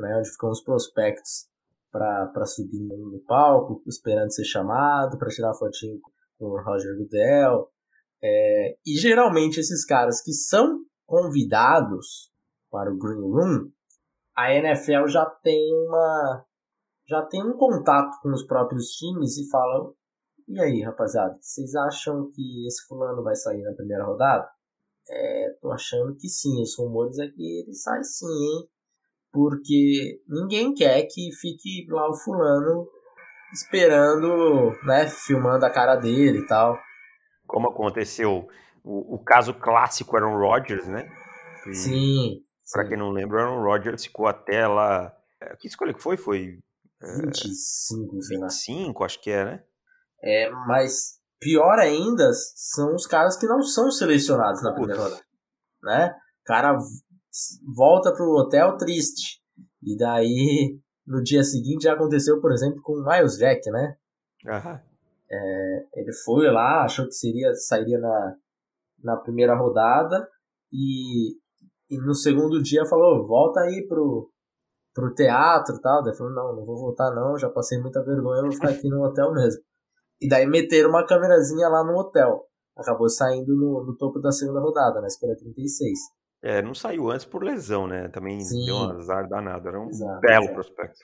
[0.00, 1.48] né, onde ficam os prospectos
[1.90, 5.98] para subir no palco, esperando ser chamado, para tirar fotinho
[6.38, 7.70] com o Roger Goodell.
[8.22, 12.30] É, e geralmente esses caras que são convidados
[12.70, 13.70] para o Green Room,
[14.36, 16.44] a NFL já tem uma
[17.08, 19.94] já tem um contato com os próprios times e falam
[20.48, 24.48] e aí, rapaziada, vocês acham que esse fulano vai sair na primeira rodada?
[25.08, 28.68] É, tô achando que sim, os rumores é que ele sai sim, hein?
[29.32, 32.88] Porque ninguém quer que fique lá o fulano
[33.52, 36.78] esperando, né, filmando a cara dele e tal.
[37.46, 38.48] Como aconteceu,
[38.82, 41.08] o, o caso clássico era o Rodgers, né?
[41.68, 42.42] E, sim.
[42.72, 45.12] Para quem não lembra, Aaron Rodgers ficou até lá.
[45.40, 46.16] É, que escolha que foi?
[46.16, 46.58] Foi.
[47.00, 49.64] 25, é, 25, acho que é, né?
[50.26, 55.22] É, mas pior ainda são os caras que não são selecionados na primeira rodada.
[55.82, 56.14] Né?
[56.42, 56.76] O cara
[57.74, 59.40] volta pro hotel triste.
[59.82, 63.96] E daí, no dia seguinte, já aconteceu, por exemplo, com o Miles Jack, né?
[64.44, 64.78] Uhum.
[65.30, 68.34] É, ele foi lá, achou que seria, sairia na,
[69.02, 70.28] na primeira rodada
[70.72, 71.36] e,
[71.88, 74.30] e no segundo dia falou, volta aí pro,
[74.92, 76.02] pro teatro e tal.
[76.02, 79.04] Daí falou, não, não vou voltar não, já passei muita vergonha, vou ficar aqui no
[79.04, 79.62] hotel mesmo.
[80.20, 82.46] E daí meteram uma câmerazinha lá no hotel.
[82.76, 85.98] Acabou saindo no, no topo da segunda rodada, na escolha 36.
[86.42, 88.08] É, não saiu antes por lesão, né?
[88.08, 88.66] Também Sim.
[88.66, 89.68] deu um azar danado.
[89.68, 90.54] Era um exato, belo exato.
[90.54, 91.00] prospecto.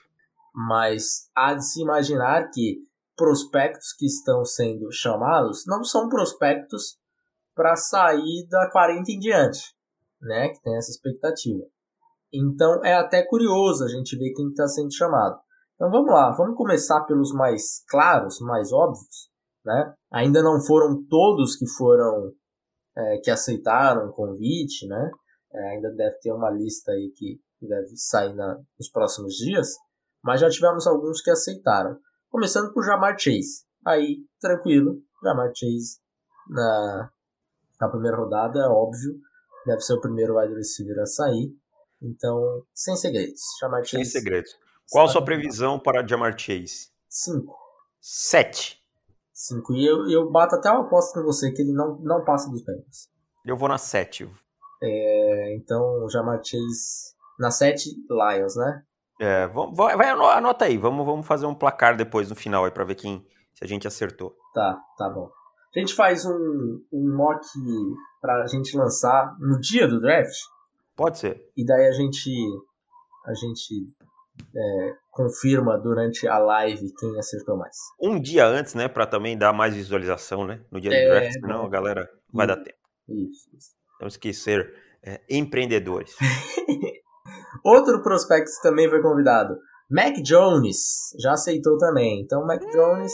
[0.53, 2.83] Mas há de se imaginar que
[3.15, 6.97] prospectos que estão sendo chamados não são prospectos
[7.55, 9.75] para sair da 40 em diante,
[10.21, 10.49] né?
[10.49, 11.63] Que tem essa expectativa.
[12.31, 15.39] Então é até curioso a gente ver quem está sendo chamado.
[15.75, 19.29] Então vamos lá, vamos começar pelos mais claros, mais óbvios,
[19.65, 19.93] né?
[20.11, 22.31] Ainda não foram todos que foram
[22.95, 25.11] é, que aceitaram o convite, né?
[25.51, 29.69] É, ainda deve ter uma lista aí que deve sair na, nos próximos dias,
[30.23, 31.97] mas já tivemos alguns que aceitaram.
[32.29, 33.65] Começando por Jamar Chase.
[33.85, 35.99] Aí, tranquilo, Jamar Chase
[36.49, 37.11] na,
[37.79, 39.15] na primeira rodada, é óbvio,
[39.65, 41.55] deve ser o primeiro wide receiver a sair.
[42.01, 43.41] Então, sem segredos.
[43.61, 44.05] Jamar Chase.
[44.05, 44.51] Sem segredos.
[44.91, 46.89] Qual a sua previsão para Jamar Chase?
[47.09, 47.57] Cinco.
[47.99, 48.81] Sete.
[49.33, 49.73] Cinco.
[49.73, 52.61] E eu, eu bato até uma aposta com você que ele não, não passa dos
[52.63, 53.09] Bengals.
[53.45, 54.29] Eu vou na sete.
[54.81, 58.83] É, então, Jamar Chase na sete, Lions, né?
[59.19, 60.77] É, vamos, vai, anota aí.
[60.77, 63.87] Vamos, vamos fazer um placar depois no final aí para ver quem se a gente
[63.87, 64.35] acertou.
[64.53, 65.29] Tá, tá bom.
[65.75, 67.45] A gente faz um, um mock
[68.21, 70.37] pra gente lançar no dia do draft.
[70.95, 71.51] Pode ser.
[71.57, 72.29] E daí a gente
[73.25, 73.87] a gente
[74.55, 77.75] é, confirma durante a live quem acertou mais.
[78.01, 81.31] Um dia antes, né, para também dar mais visualização, né, no dia do É, draft,
[81.33, 82.77] senão a galera vai dar tempo.
[83.09, 83.69] Isso, isso.
[83.99, 86.15] Temos que ser é, empreendedores.
[87.63, 89.57] Outro prospecto também foi convidado,
[89.89, 92.21] Mac Jones, já aceitou também.
[92.21, 93.13] Então, Mac Jones,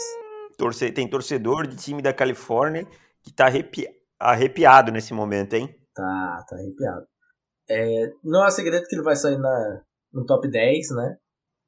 [0.57, 2.85] Torce- tem torcedor de time da Califórnia
[3.23, 3.87] que tá arrepi-
[4.19, 5.73] arrepiado nesse momento, hein?
[5.93, 7.05] tá, tá arrepiado.
[7.69, 9.81] É, não é segredo que ele vai sair na,
[10.13, 11.17] no top 10, né?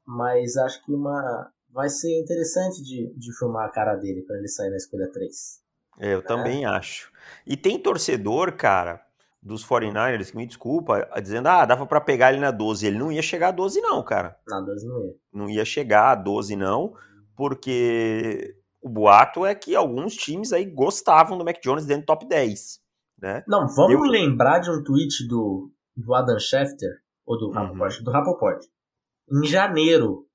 [0.06, 4.48] Mas acho que uma vai ser interessante de, de filmar a cara dele para ele
[4.48, 5.62] sair na escolha 3.
[6.00, 7.12] É, eu também acho.
[7.46, 9.02] E tem torcedor, cara,
[9.42, 12.86] dos 49ers, que me desculpa, dizendo, ah, dava pra pegar ele na 12.
[12.88, 14.38] Ele não ia chegar a 12 não, cara.
[14.48, 15.14] Na 12 não ia.
[15.32, 16.94] Não ia chegar a 12 não,
[17.36, 22.28] porque o boato é que alguns times aí gostavam do Mac Jones dentro do top
[22.28, 22.80] 10,
[23.22, 23.44] né?
[23.48, 27.00] Não, vamos Eu- lembrar de um tweet do, do Adam Schefter,
[27.32, 27.54] ou do Uhum.
[27.54, 28.60] Rappaport, do Rappaport,
[29.32, 30.26] em janeiro,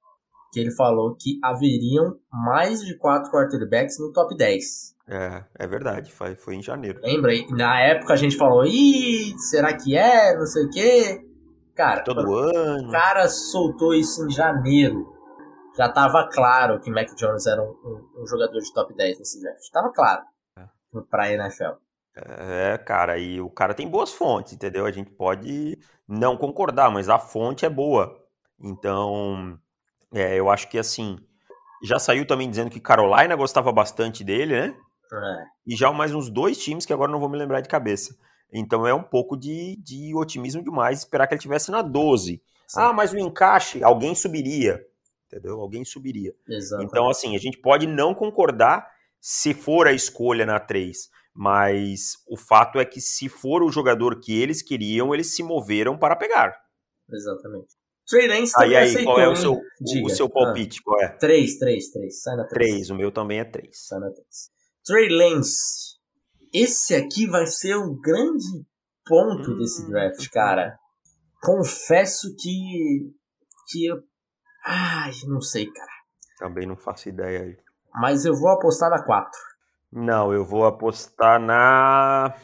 [0.53, 4.95] que ele falou que haveriam mais de quatro quarterbacks no top 10.
[5.09, 7.01] É, é verdade, foi, foi em janeiro.
[7.03, 7.33] Lembra?
[7.51, 10.37] Na época a gente falou, ih, será que é?
[10.37, 11.21] Não sei o quê.
[11.75, 12.91] Cara, Todo o ano.
[12.91, 15.13] cara soltou isso em janeiro.
[15.77, 19.41] Já tava claro que Mac Jones era um, um- um jogador de top 10 nesse
[19.43, 19.71] draft.
[19.71, 20.23] Tava claro.
[21.11, 21.75] Pra NFL.
[22.17, 24.87] É, cara, e o cara tem boas fontes, entendeu?
[24.87, 28.17] A gente pode não concordar, mas a fonte é boa.
[28.61, 29.59] Então,
[30.13, 31.19] é, eu acho que assim,
[31.83, 34.77] já saiu também dizendo que Carolina gostava bastante dele, né?
[35.13, 35.45] É.
[35.67, 38.17] E já mais uns dois times que agora não vou me lembrar de cabeça.
[38.53, 42.43] Então é um pouco de, de otimismo demais esperar que ele tivesse na 12.
[42.67, 42.81] Sim.
[42.81, 44.85] Ah, mas o encaixe, alguém subiria.
[45.27, 45.61] Entendeu?
[45.61, 46.33] Alguém subiria.
[46.49, 46.89] Exatamente.
[46.89, 48.89] Então, assim, a gente pode não concordar
[49.21, 54.21] se for a escolha na 3, mas o fato é que se for o jogador
[54.21, 56.57] que eles queriam, eles se moveram para pegar.
[57.13, 57.69] Exatamente.
[58.09, 60.81] Trey Lance Aí, também aí, aceitou, qual é o seu, o- o seu palpite?
[60.83, 61.09] Qual é?
[61.09, 62.23] 3, 3, 3.
[62.23, 62.71] Sai na 3.
[62.73, 63.69] 3, o meu também é 3.
[63.87, 64.27] Sai na 3.
[64.85, 65.97] Trey Lance.
[66.55, 68.65] Esse aqui vai ser o grande
[69.05, 69.57] ponto Hum.
[69.59, 70.79] desse draft, cara.
[71.43, 73.11] Confesso que
[73.69, 73.97] que eu.
[74.65, 75.91] Ai, não sei, cara.
[76.39, 77.57] Também não faço ideia aí.
[77.95, 79.31] Mas eu vou apostar na 4.
[79.99, 82.37] Não, eu vou apostar na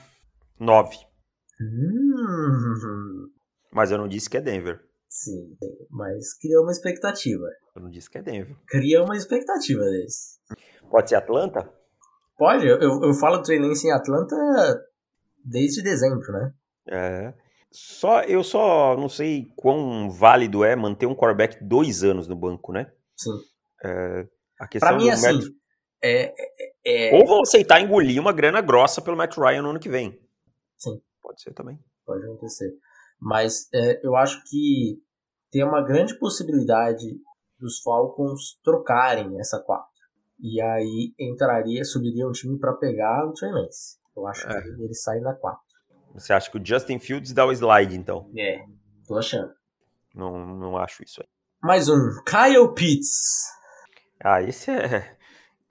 [0.58, 0.96] 9.
[1.60, 3.28] Hum,
[3.70, 4.80] Mas eu não disse que é Denver.
[5.08, 5.54] sim,
[5.90, 7.44] mas cria uma expectativa.
[7.76, 8.56] Eu não disse que é Denver.
[8.66, 10.38] Cria uma expectativa desse.
[10.90, 11.70] Pode ser Atlanta?
[12.38, 14.34] Pode, eu, eu, eu falo treinense em Atlanta
[15.44, 16.52] desde dezembro, né?
[16.88, 17.34] É.
[17.70, 22.72] Só, eu só não sei quão válido é manter um quarterback dois anos no banco,
[22.72, 22.90] né?
[23.16, 23.30] Sim.
[23.84, 24.26] É,
[24.58, 25.38] a questão Pra mim, do assim,
[26.02, 26.34] é,
[26.84, 29.88] é, é- Ou vão aceitar engolir uma grana grossa pelo Matt Ryan no ano que
[29.88, 30.18] vem.
[30.78, 31.00] Sim.
[31.22, 31.78] Pode ser também.
[32.04, 32.72] pode acontecer.
[33.20, 35.00] Mas é, eu acho que
[35.50, 37.06] tem uma grande possibilidade
[37.58, 39.86] dos Falcons trocarem essa 4.
[40.40, 43.96] E aí entraria, subiria um time pra pegar o Trey Lance.
[44.16, 44.60] Eu acho É.
[44.62, 45.60] que ele sai na 4.
[46.14, 48.28] Você acha que o Justin Fields dá o slide, então?
[48.36, 48.64] É,
[49.06, 49.52] tô achando.
[50.14, 51.28] Não, não acho isso aí.
[51.62, 51.96] Mais um,
[52.26, 53.44] Kyle Pitts.
[54.22, 55.16] Ah, esse é.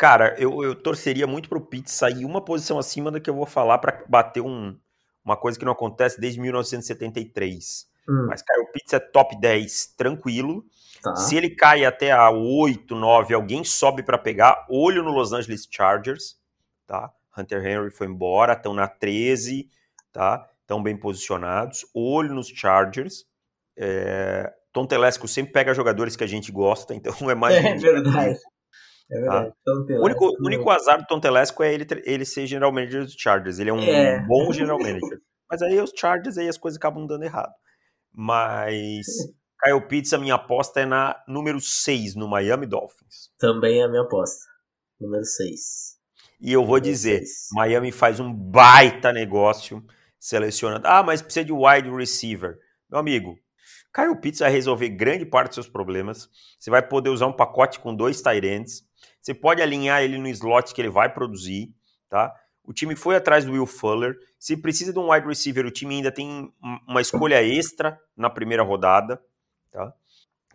[0.01, 3.45] Cara, eu, eu torceria muito pro Pitts sair uma posição acima da que eu vou
[3.45, 4.75] falar pra bater um,
[5.23, 7.87] uma coisa que não acontece desde 1973.
[8.09, 10.65] Hum, Mas, cara, o Pitts é top 10, tranquilo.
[11.03, 11.15] tá.
[11.17, 14.65] Se ele cai até a 8, 9, alguém sobe pra pegar.
[14.71, 16.35] Olho no Los Angeles Chargers,
[16.87, 17.13] tá?
[17.37, 19.69] Hunter Henry foi embora, estão na 13,
[20.11, 20.49] tá?
[20.61, 21.85] Estão bem posicionados.
[21.93, 23.27] Olho nos Chargers.
[23.77, 24.51] É...
[24.73, 27.63] Tom Telesco sempre pega jogadores que a gente gosta, então é mais.
[27.63, 28.39] É verdade.
[29.11, 29.53] É verdade.
[29.61, 32.71] Então, tem O único, o único azar do Tom Telesco é ele, ele ser general
[32.71, 33.59] manager dos Chargers.
[33.59, 34.25] Ele é um É.
[34.25, 35.19] bom general manager.
[35.49, 37.51] Mas aí os Chargers, aí as coisas acabam dando errado.
[38.13, 39.05] Mas
[39.63, 43.29] Kyle Pitts, a minha aposta é na número 6 no Miami Dolphins.
[43.37, 44.45] Também é a minha aposta.
[44.99, 45.97] Número 6.
[46.39, 47.21] E eu vou dizer,
[47.53, 49.83] Miami faz um baita negócio
[50.19, 50.87] selecionando.
[50.87, 52.57] Ah, mas precisa de wide receiver.
[52.89, 53.37] Meu amigo,
[53.93, 56.29] Kyle Pitts vai resolver grande parte dos seus problemas.
[56.59, 58.83] Você vai poder usar um pacote com dois tight ends.
[59.21, 61.73] Você pode alinhar ele no slot que ele vai produzir,
[62.09, 62.33] tá?
[62.63, 64.15] O time foi atrás do Will Fuller.
[64.39, 66.27] Se precisa de um wide receiver, o time ainda tem
[66.63, 69.21] um- uma escolha extra na primeira rodada,
[69.71, 69.93] tá?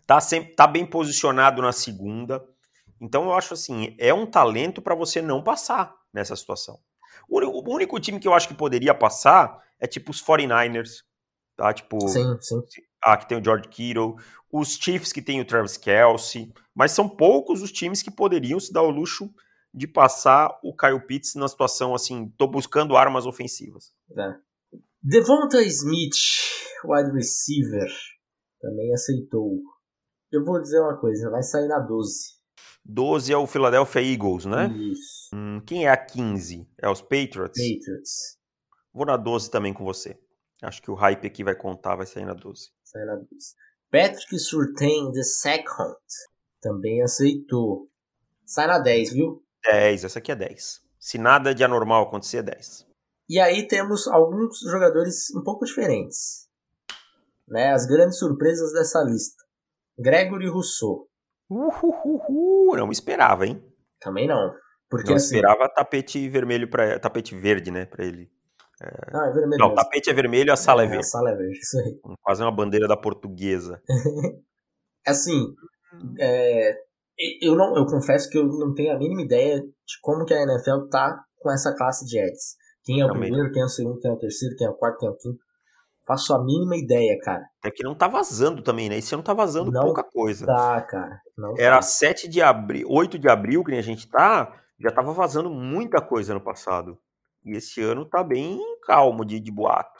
[0.05, 2.43] Tá, sempre, tá bem posicionado na segunda.
[2.99, 6.79] Então eu acho assim, é um talento para você não passar nessa situação.
[7.29, 11.03] O único, o único time que eu acho que poderia passar é tipo os 49ers,
[11.55, 11.73] tá?
[11.73, 12.61] Tipo, Sim, sim.
[13.07, 14.15] Ah, que tem o George Kittle,
[14.51, 18.73] os Chiefs que tem o Travis Kelsey, mas são poucos os times que poderiam se
[18.73, 19.33] dar o luxo
[19.73, 23.93] de passar o Kyle Pitts na situação assim, tô buscando armas ofensivas.
[24.17, 24.35] É.
[25.01, 26.17] Devonta Smith,
[26.83, 27.89] wide receiver,
[28.59, 29.61] também aceitou.
[30.31, 32.37] Eu vou dizer uma coisa, vai sair na 12.
[32.83, 34.67] 12 é o Philadelphia Eagles, né?
[34.67, 35.29] Isso.
[35.33, 36.67] Hum, quem é a 15?
[36.81, 37.61] É os Patriots?
[37.61, 38.37] Patriots.
[38.93, 40.17] Vou na 12 também com você.
[40.61, 42.69] Acho que o hype aqui vai contar, vai sair na 12.
[42.83, 43.27] Sai na 12.
[43.91, 45.95] Patrick Surtain, the second,
[46.61, 47.89] também aceitou.
[48.45, 49.43] Sai na 10, viu?
[49.63, 50.81] 10, essa aqui é 10.
[50.99, 52.87] Se nada de anormal acontecer, é 10.
[53.29, 56.47] E aí temos alguns jogadores um pouco diferentes.
[57.47, 57.71] Né?
[57.71, 59.43] As grandes surpresas dessa lista.
[59.97, 61.07] Gregory Rousseau.
[61.49, 63.63] Uhuhuhu, não esperava, hein?
[63.99, 64.53] Também não.
[64.89, 65.35] Porque não assim.
[65.35, 68.29] esperava tapete vermelho para tapete verde, né, para ele.
[69.11, 69.59] Não, é vermelho.
[69.59, 69.75] Não, mesmo.
[69.75, 71.07] tapete é vermelho, a sala é, É, a verde.
[71.07, 71.99] sala é verde, isso aí.
[72.21, 73.81] Quase uma bandeira da portuguesa.
[75.05, 75.53] Assim,
[76.19, 76.73] é,
[77.41, 80.43] eu, não, eu confesso que eu não tenho a mínima ideia de como que a
[80.43, 82.55] NFL tá com essa classe de Eds.
[82.83, 84.69] Quem é o Também primeiro, quem é o segundo, quem é o terceiro, quem é
[84.69, 85.39] o quarto, quem é o quinto.
[86.05, 87.43] Faço a mínima ideia, cara.
[87.59, 88.97] Até que não tá vazando também, né?
[88.97, 90.45] Esse ano tá vazando Não pouca coisa.
[90.45, 91.19] Tá, cara.
[91.37, 91.81] Não Era tá.
[91.81, 96.33] 7 de abril, 8 de abril, que a gente tá, já tava vazando muita coisa
[96.33, 96.97] no passado.
[97.47, 99.99] E esse ano tá bem calmo de, de boato.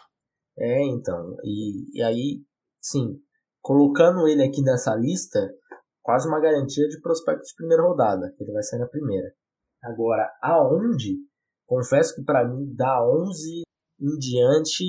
[0.60, 1.38] É, então.
[1.43, 2.43] E, e aí,
[2.82, 3.20] sim,
[3.62, 5.39] colocando ele aqui nessa lista,
[6.02, 8.34] quase uma garantia de prospecto de primeira rodada.
[8.36, 9.32] que Ele vai sair na primeira.
[9.84, 11.18] Agora, aonde?
[11.66, 13.62] Confesso que pra mim, da 11
[14.00, 14.84] em diante,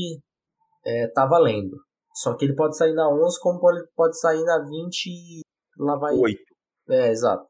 [0.85, 1.77] é, tá valendo.
[2.15, 5.41] Só que ele pode sair na 11, como pode, pode sair na 20 e
[5.79, 6.15] lá vai.
[6.17, 6.39] 8.
[6.91, 7.47] É, exato.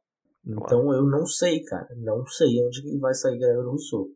[0.46, 1.88] Então eu não sei, cara.
[1.96, 4.08] Não sei onde que vai sair Gregory Rousseau.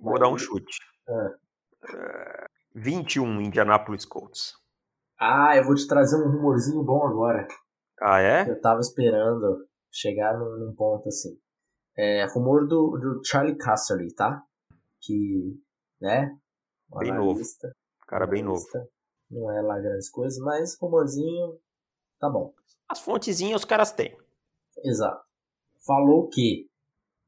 [0.00, 0.78] Vou dar um chute.
[1.08, 1.48] É.
[1.96, 4.54] É, 21 Indianapolis Colts.
[5.18, 7.46] Ah, eu vou te trazer um rumorzinho bom agora.
[8.00, 8.48] Ah, é?
[8.48, 11.36] Eu tava esperando chegar num, num ponto assim.
[11.96, 14.40] É, rumor do, do Charlie Casserly, tá?
[15.00, 15.60] Que,
[16.00, 16.36] né?
[16.92, 17.30] um Bem novo.
[17.30, 17.72] analista,
[18.06, 18.64] Cara bem novo.
[19.30, 21.58] Não é lá grandes coisas, mas rumorzinho
[22.18, 22.54] tá bom.
[22.88, 24.16] As fontezinhas os caras têm.
[24.84, 25.22] Exato.
[25.84, 26.68] Falou que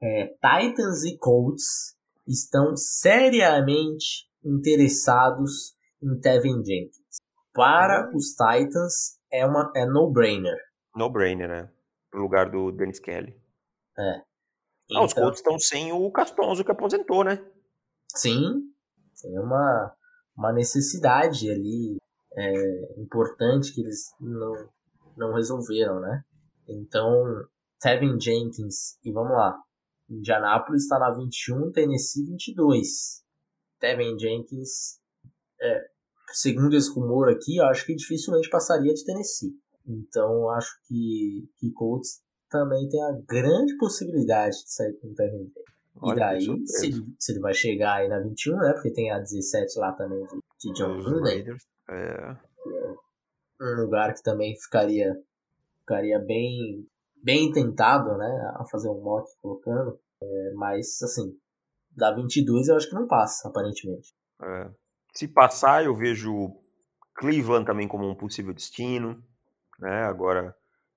[0.03, 1.97] é, Titans e Colts
[2.27, 7.19] estão seriamente interessados em Tevin Jenkins.
[7.53, 10.57] Para os Titans, é, uma, é no-brainer.
[10.95, 11.71] No-brainer, né?
[12.13, 13.37] No lugar do Dennis Kelly.
[13.99, 14.23] É.
[14.95, 17.45] Ah, os Então- Colts estão sem o Castonzo que aposentou, né?
[18.15, 18.63] Sim,
[19.21, 19.95] tem uma,
[20.37, 21.97] uma necessidade ali
[22.37, 24.53] é, importante que eles não,
[25.17, 26.23] não resolveram, né?
[26.69, 27.25] Então,
[27.81, 29.57] Tevin Jenkins, e vamos lá,
[30.11, 33.23] Indianapolis está na 21, Tennessee 22.
[33.79, 35.01] Tevin Jenkins,
[35.61, 35.85] é,
[36.33, 39.55] segundo esse rumor aqui, eu acho que dificilmente passaria de Tennessee.
[39.87, 45.15] Então, eu acho que, que Colts também tem a grande possibilidade de sair com o
[45.15, 45.71] Tevin Jenkins.
[46.03, 48.73] E Olha daí, se ele, se ele vai chegar aí na 21, né?
[48.73, 51.67] Porque tem a 17 lá também de, de John Gruden, Raiders.
[51.91, 52.37] É.
[53.61, 55.15] um lugar que também ficaria,
[55.81, 56.87] ficaria bem,
[57.23, 58.53] bem tentado, né?
[58.57, 59.99] A fazer um mock colocando.
[60.23, 61.37] É, mas, assim,
[61.91, 64.15] da 22 eu acho que não passa, aparentemente.
[64.43, 64.71] É.
[65.15, 66.57] Se passar, eu vejo
[67.15, 69.23] Cleveland também como um possível destino,
[69.79, 70.05] né?
[70.05, 70.57] Agora,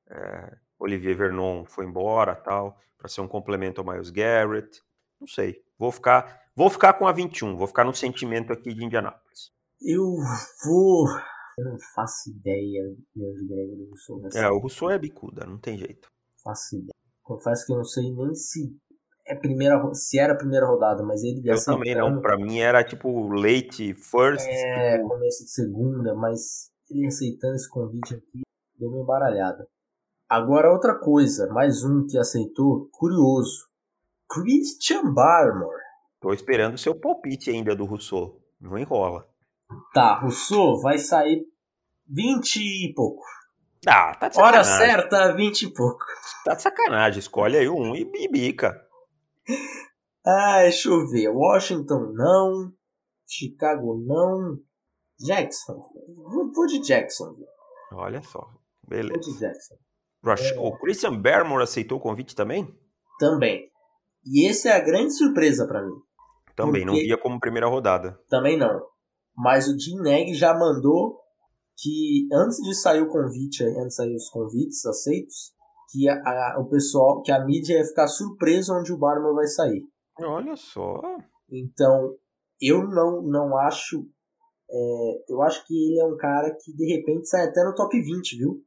[0.10, 4.82] é, Olivier Vernon foi embora, tal, para ser um complemento ao Miles Garrett.
[5.20, 5.64] Não sei.
[5.78, 7.58] Vou ficar, vou ficar com a 21.
[7.58, 9.52] Vou ficar no sentimento aqui de Indianápolis.
[9.82, 10.16] Eu
[10.66, 11.08] vou.
[11.58, 15.58] Eu não faço ideia de onde Gregory Rousseau vai É, o Rousseau é bicuda, não
[15.58, 16.10] tem jeito.
[16.44, 16.94] Faço ideia.
[17.24, 18.76] Confesso que eu não sei nem se
[19.26, 22.22] é primeira, se era a primeira rodada, mas ele Eu também não.
[22.22, 24.46] Pra mim era tipo late first.
[24.46, 28.42] É, tipo, começo de segunda, mas ele aceitando esse convite aqui
[28.78, 29.68] deu uma embaralhada.
[30.28, 33.68] Agora outra coisa, mais um que aceitou, curioso.
[34.30, 35.84] Christian Barmore.
[36.20, 38.42] Tô esperando o seu palpite ainda do Rousseau.
[38.60, 39.28] Não enrola.
[39.94, 41.46] Tá, Rousseau vai sair
[42.08, 43.24] 20 e pouco.
[43.88, 46.06] Ah, tá de Hora certa, 20 e pouco.
[46.46, 47.20] Tá de sacanagem.
[47.20, 48.80] Escolhe aí um e e bica.
[50.26, 51.28] Ah, deixa eu ver.
[51.30, 52.72] Washington não.
[53.28, 54.58] Chicago não.
[55.20, 55.82] Jackson.
[56.16, 57.36] Vou vou de Jackson.
[57.92, 58.40] Olha só.
[58.40, 59.20] Vou Beleza.
[59.20, 59.76] de Jackson.
[60.26, 60.60] É.
[60.60, 62.68] O Christian Barmore aceitou o convite também?
[63.20, 63.70] Também.
[64.26, 65.94] E esse é a grande surpresa pra mim.
[66.56, 68.18] Também, não via como primeira rodada.
[68.30, 68.82] Também não.
[69.36, 71.20] Mas o Jim Neg já mandou
[71.78, 75.54] que antes de sair o convite, antes de sair os convites aceitos,
[75.92, 79.48] que a, a- o pessoal, que a mídia ia ficar surpresa onde o Barman vai
[79.48, 79.84] sair.
[80.20, 81.02] Olha só.
[81.52, 82.16] Então,
[82.62, 84.08] eu não, não acho.
[84.70, 88.00] é, eu acho que ele é um cara que de repente sai até no top
[88.00, 88.64] 20, viu?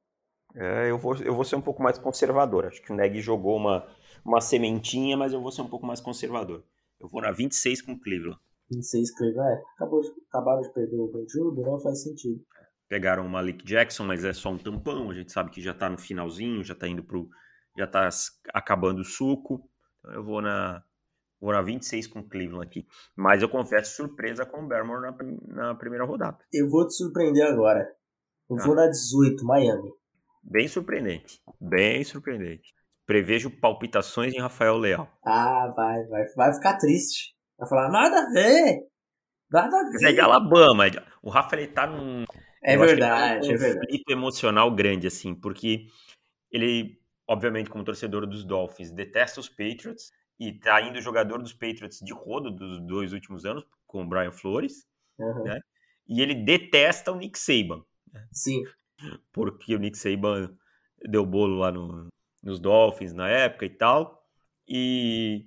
[0.54, 2.64] É, eu, vou, eu vou ser um pouco mais conservador.
[2.66, 3.86] Acho que o Neg jogou uma,
[4.24, 6.62] uma sementinha, mas eu vou ser um pouco mais conservador.
[7.00, 8.38] Eu vou na 26 com o Cleveland.
[8.70, 9.50] 26 Cleveland.
[9.52, 12.40] É, acabou de, acabaram de perder o Banjudo, não faz sentido.
[12.88, 15.10] Pegaram o Malik Jackson, mas é só um tampão.
[15.10, 17.28] A gente sabe que já tá no finalzinho, já tá indo pro.
[17.76, 18.08] Já tá
[18.54, 19.68] acabando o suco.
[19.98, 20.82] Então eu vou na.
[21.38, 22.86] Vou na 26 com o Cleveland aqui.
[23.14, 25.16] Mas eu confesso surpresa com o Barmore na,
[25.54, 26.38] na primeira rodada.
[26.52, 27.86] Eu vou te surpreender agora.
[28.48, 29.90] Eu vou na 18, Miami.
[30.42, 31.40] Bem surpreendente.
[31.60, 32.72] Bem surpreendente.
[33.04, 35.08] Prevejo palpitações em Rafael Leal.
[35.24, 37.34] Ah, vai, vai, vai ficar triste.
[37.58, 38.86] Vai falar, nada a ver.
[39.50, 40.20] Nada a Mas é de ver.
[40.20, 40.84] Alabama.
[41.22, 42.24] O Rafa ele tá num.
[42.62, 43.86] É eu verdade, é verdade.
[43.86, 45.86] conflito emocional grande, assim, porque
[46.50, 52.00] ele, obviamente, como torcedor dos Dolphins, detesta os Patriots e tá indo jogador dos Patriots
[52.00, 54.86] de rodo dos dois últimos anos, com o Brian Flores,
[55.18, 55.44] Aham.
[55.44, 55.60] né?
[56.08, 57.82] e ele detesta o Nick Saban,
[58.32, 58.64] Sim,
[59.32, 60.56] porque o Nick Saban
[61.02, 62.08] deu bolo lá no,
[62.42, 64.22] nos Dolphins na época e tal,
[64.68, 65.46] e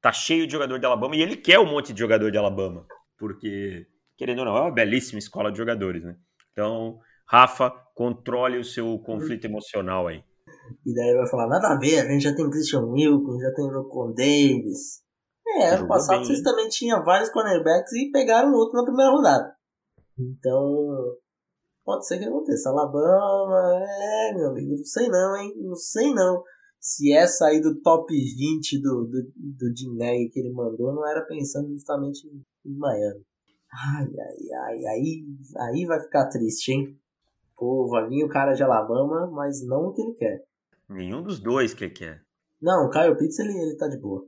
[0.00, 2.86] tá cheio de jogador de Alabama, e ele quer um monte de jogador de Alabama,
[3.16, 3.86] porque,
[4.16, 6.16] querendo ou não, é uma belíssima escola de jogadores, né?
[6.52, 10.22] Então, Rafa, controle o seu conflito emocional aí.
[10.84, 13.70] e daí vai falar, nada a ver, a gente já tem Christian Wilkins, já tem
[13.70, 15.02] Rocon Davis.
[15.46, 19.54] É, ano passado bem, vocês também tinham vários cornerbacks e pegaram outro na primeira rodada.
[20.18, 21.16] Então,
[21.84, 22.70] pode ser que aconteça.
[22.70, 25.52] Alabama, é, meu amigo, não sei não, hein?
[25.56, 26.42] Não sei não.
[26.78, 31.06] Se é sair do top 20 do, do, do Jim Nagy que ele mandou, não
[31.06, 33.24] era pensando justamente em, em Miami.
[33.72, 35.24] Ai, ai, ai, aí,
[35.58, 36.98] aí vai ficar triste, hein?
[37.56, 40.44] Pô, vai vir o cara de Alabama, mas não o que ele quer.
[40.88, 42.22] Nenhum dos dois que ele quer.
[42.60, 44.26] Não, o Kyle Pitts, ele, ele tá de boa.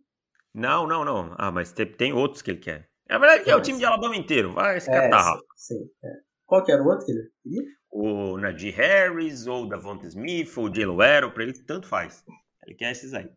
[0.55, 1.35] Não, não, não.
[1.39, 2.89] Ah, mas tem, tem outros que ele quer.
[3.09, 4.53] É verdade que é o time de Alabama inteiro.
[4.53, 6.13] Vai se É, catar, sim, sim, é.
[6.47, 7.63] Qual que era o outro que ele queria?
[7.91, 12.25] O Najee Harris, ou o Davonta Smith, ou o Jalen Arrow, pra ele tanto faz.
[12.67, 13.31] Ele quer esses aí.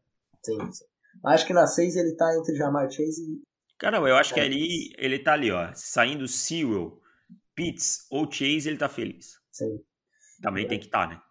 [0.43, 0.85] Sim, sim.
[1.25, 3.41] Acho que na 6 ele tá entre Jamar Chase
[3.77, 4.43] Caramba, eu acho que É.
[4.43, 5.71] ali ele tá ali, ó.
[5.73, 6.99] Saindo Sewell,
[7.55, 9.33] Pitts ou Chase, ele tá feliz.
[9.51, 9.79] Sim.
[10.41, 11.21] Também tem que estar, né?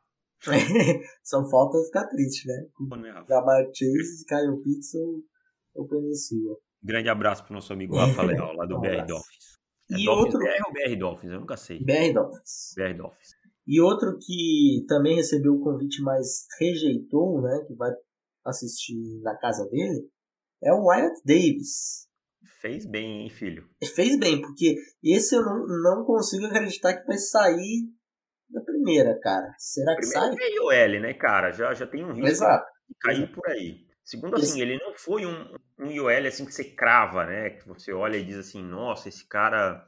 [1.24, 2.66] Só falta ficar triste, né?
[3.28, 5.22] Jamar Chase, Kyle Pitts ou,
[5.74, 6.58] ou Penny Sewell.
[6.82, 9.06] Grande abraço pro nosso amigo Rafa Leal, lá do Um BR.
[9.06, 9.54] Dolphins.
[9.90, 11.32] É E Dolphins outro- BR ou BR Dolphins?
[11.32, 11.82] Eu nunca sei.
[11.82, 12.74] BR Dolphins.
[12.76, 13.28] BR Dolphins.
[13.66, 17.64] E outro que também recebeu o convite, mas rejeitou, né?
[17.66, 17.90] Que vai
[18.44, 20.06] assistir na casa dele,
[20.62, 22.06] é o Wyatt Davis.
[22.64, 23.68] Fez bem, hein, filho?
[23.94, 27.82] Fez bem, porque esse eu não, não consigo acreditar que vai sair
[28.48, 29.52] da primeira, cara.
[29.58, 30.64] Será que Primeiro sai?
[30.64, 31.50] o L, né, cara?
[31.52, 32.64] Já, já tem um risco Exato.
[32.88, 33.84] de cair por aí.
[34.02, 37.50] Segundo, Esse- assim, ele não foi um, um IOL assim que você crava, né?
[37.50, 39.86] Que você olha e diz assim, nossa, esse cara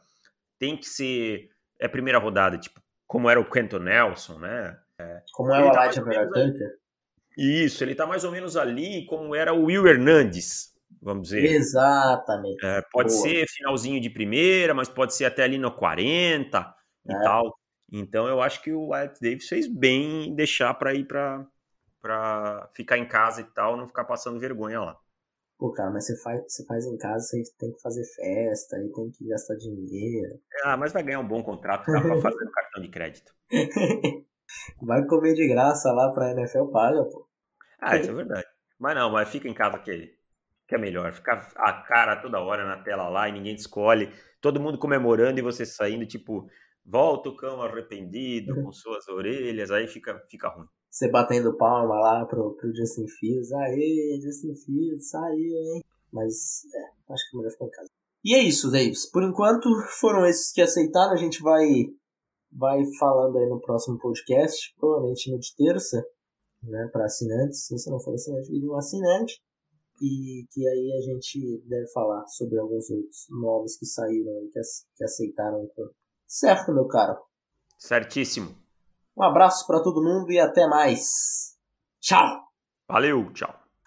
[0.58, 1.48] tem que ser.
[1.80, 4.78] É primeira rodada, tipo, como era o Quentin Nelson, né?
[5.32, 6.70] Como é o tá Elijah Vera Tucker?
[7.38, 11.44] Isso, ele tá mais ou menos ali como era o Will Hernandes, vamos dizer.
[11.44, 12.64] Exatamente.
[12.64, 13.22] É, pode Boa.
[13.22, 16.74] ser finalzinho de primeira, mas pode ser até ali no 40
[17.06, 17.22] e É.
[17.22, 17.54] tal.
[17.92, 21.46] Então eu acho que o Alex Davis fez bem em deixar pra ir pra,
[22.00, 24.96] pra ficar em casa e tal, não ficar passando vergonha lá.
[25.58, 28.92] Pô, cara, mas você faz, você faz em casa, você tem que fazer festa, aí
[28.92, 30.38] tem que gastar dinheiro.
[30.64, 33.32] Ah, mas vai ganhar um bom contrato, tá pra fazer no cartão de crédito.
[34.80, 37.26] Vai comer de graça lá pra NFL paga, pô.
[37.80, 38.46] Ah, isso é verdade.
[38.78, 40.14] Mas não, mas fica em casa que,
[40.66, 41.12] que é melhor.
[41.12, 44.12] Ficar a cara toda hora na tela lá e ninguém te escolhe.
[44.40, 46.48] Todo mundo comemorando e você saindo, tipo,
[46.84, 50.66] volta o cão arrependido com suas orelhas, aí fica, fica ruim.
[50.90, 53.52] Você batendo palma lá pro, pro Justin Fields.
[53.52, 55.82] Aê, Justin Fields, saiu, hein?
[56.12, 57.90] Mas, é, acho que é melhor ficar em casa.
[58.24, 59.10] E é isso, Davis.
[59.10, 59.68] Por enquanto,
[60.00, 61.12] foram esses que aceitaram.
[61.12, 61.66] A gente vai,
[62.50, 66.02] vai falando aí no próximo podcast, provavelmente no de terça,
[66.62, 67.66] né, para assinantes.
[67.66, 69.38] Se você não for assinante, vire um assinante.
[70.00, 74.58] E que aí a gente deve falar sobre alguns outros nomes que saíram aí, que,
[74.58, 75.68] ac- que aceitaram.
[76.26, 77.16] Certo, meu caro?
[77.78, 78.54] Certíssimo.
[79.16, 81.56] Um abraço para todo mundo e até mais.
[82.00, 82.42] Tchau!
[82.88, 83.65] Valeu, tchau.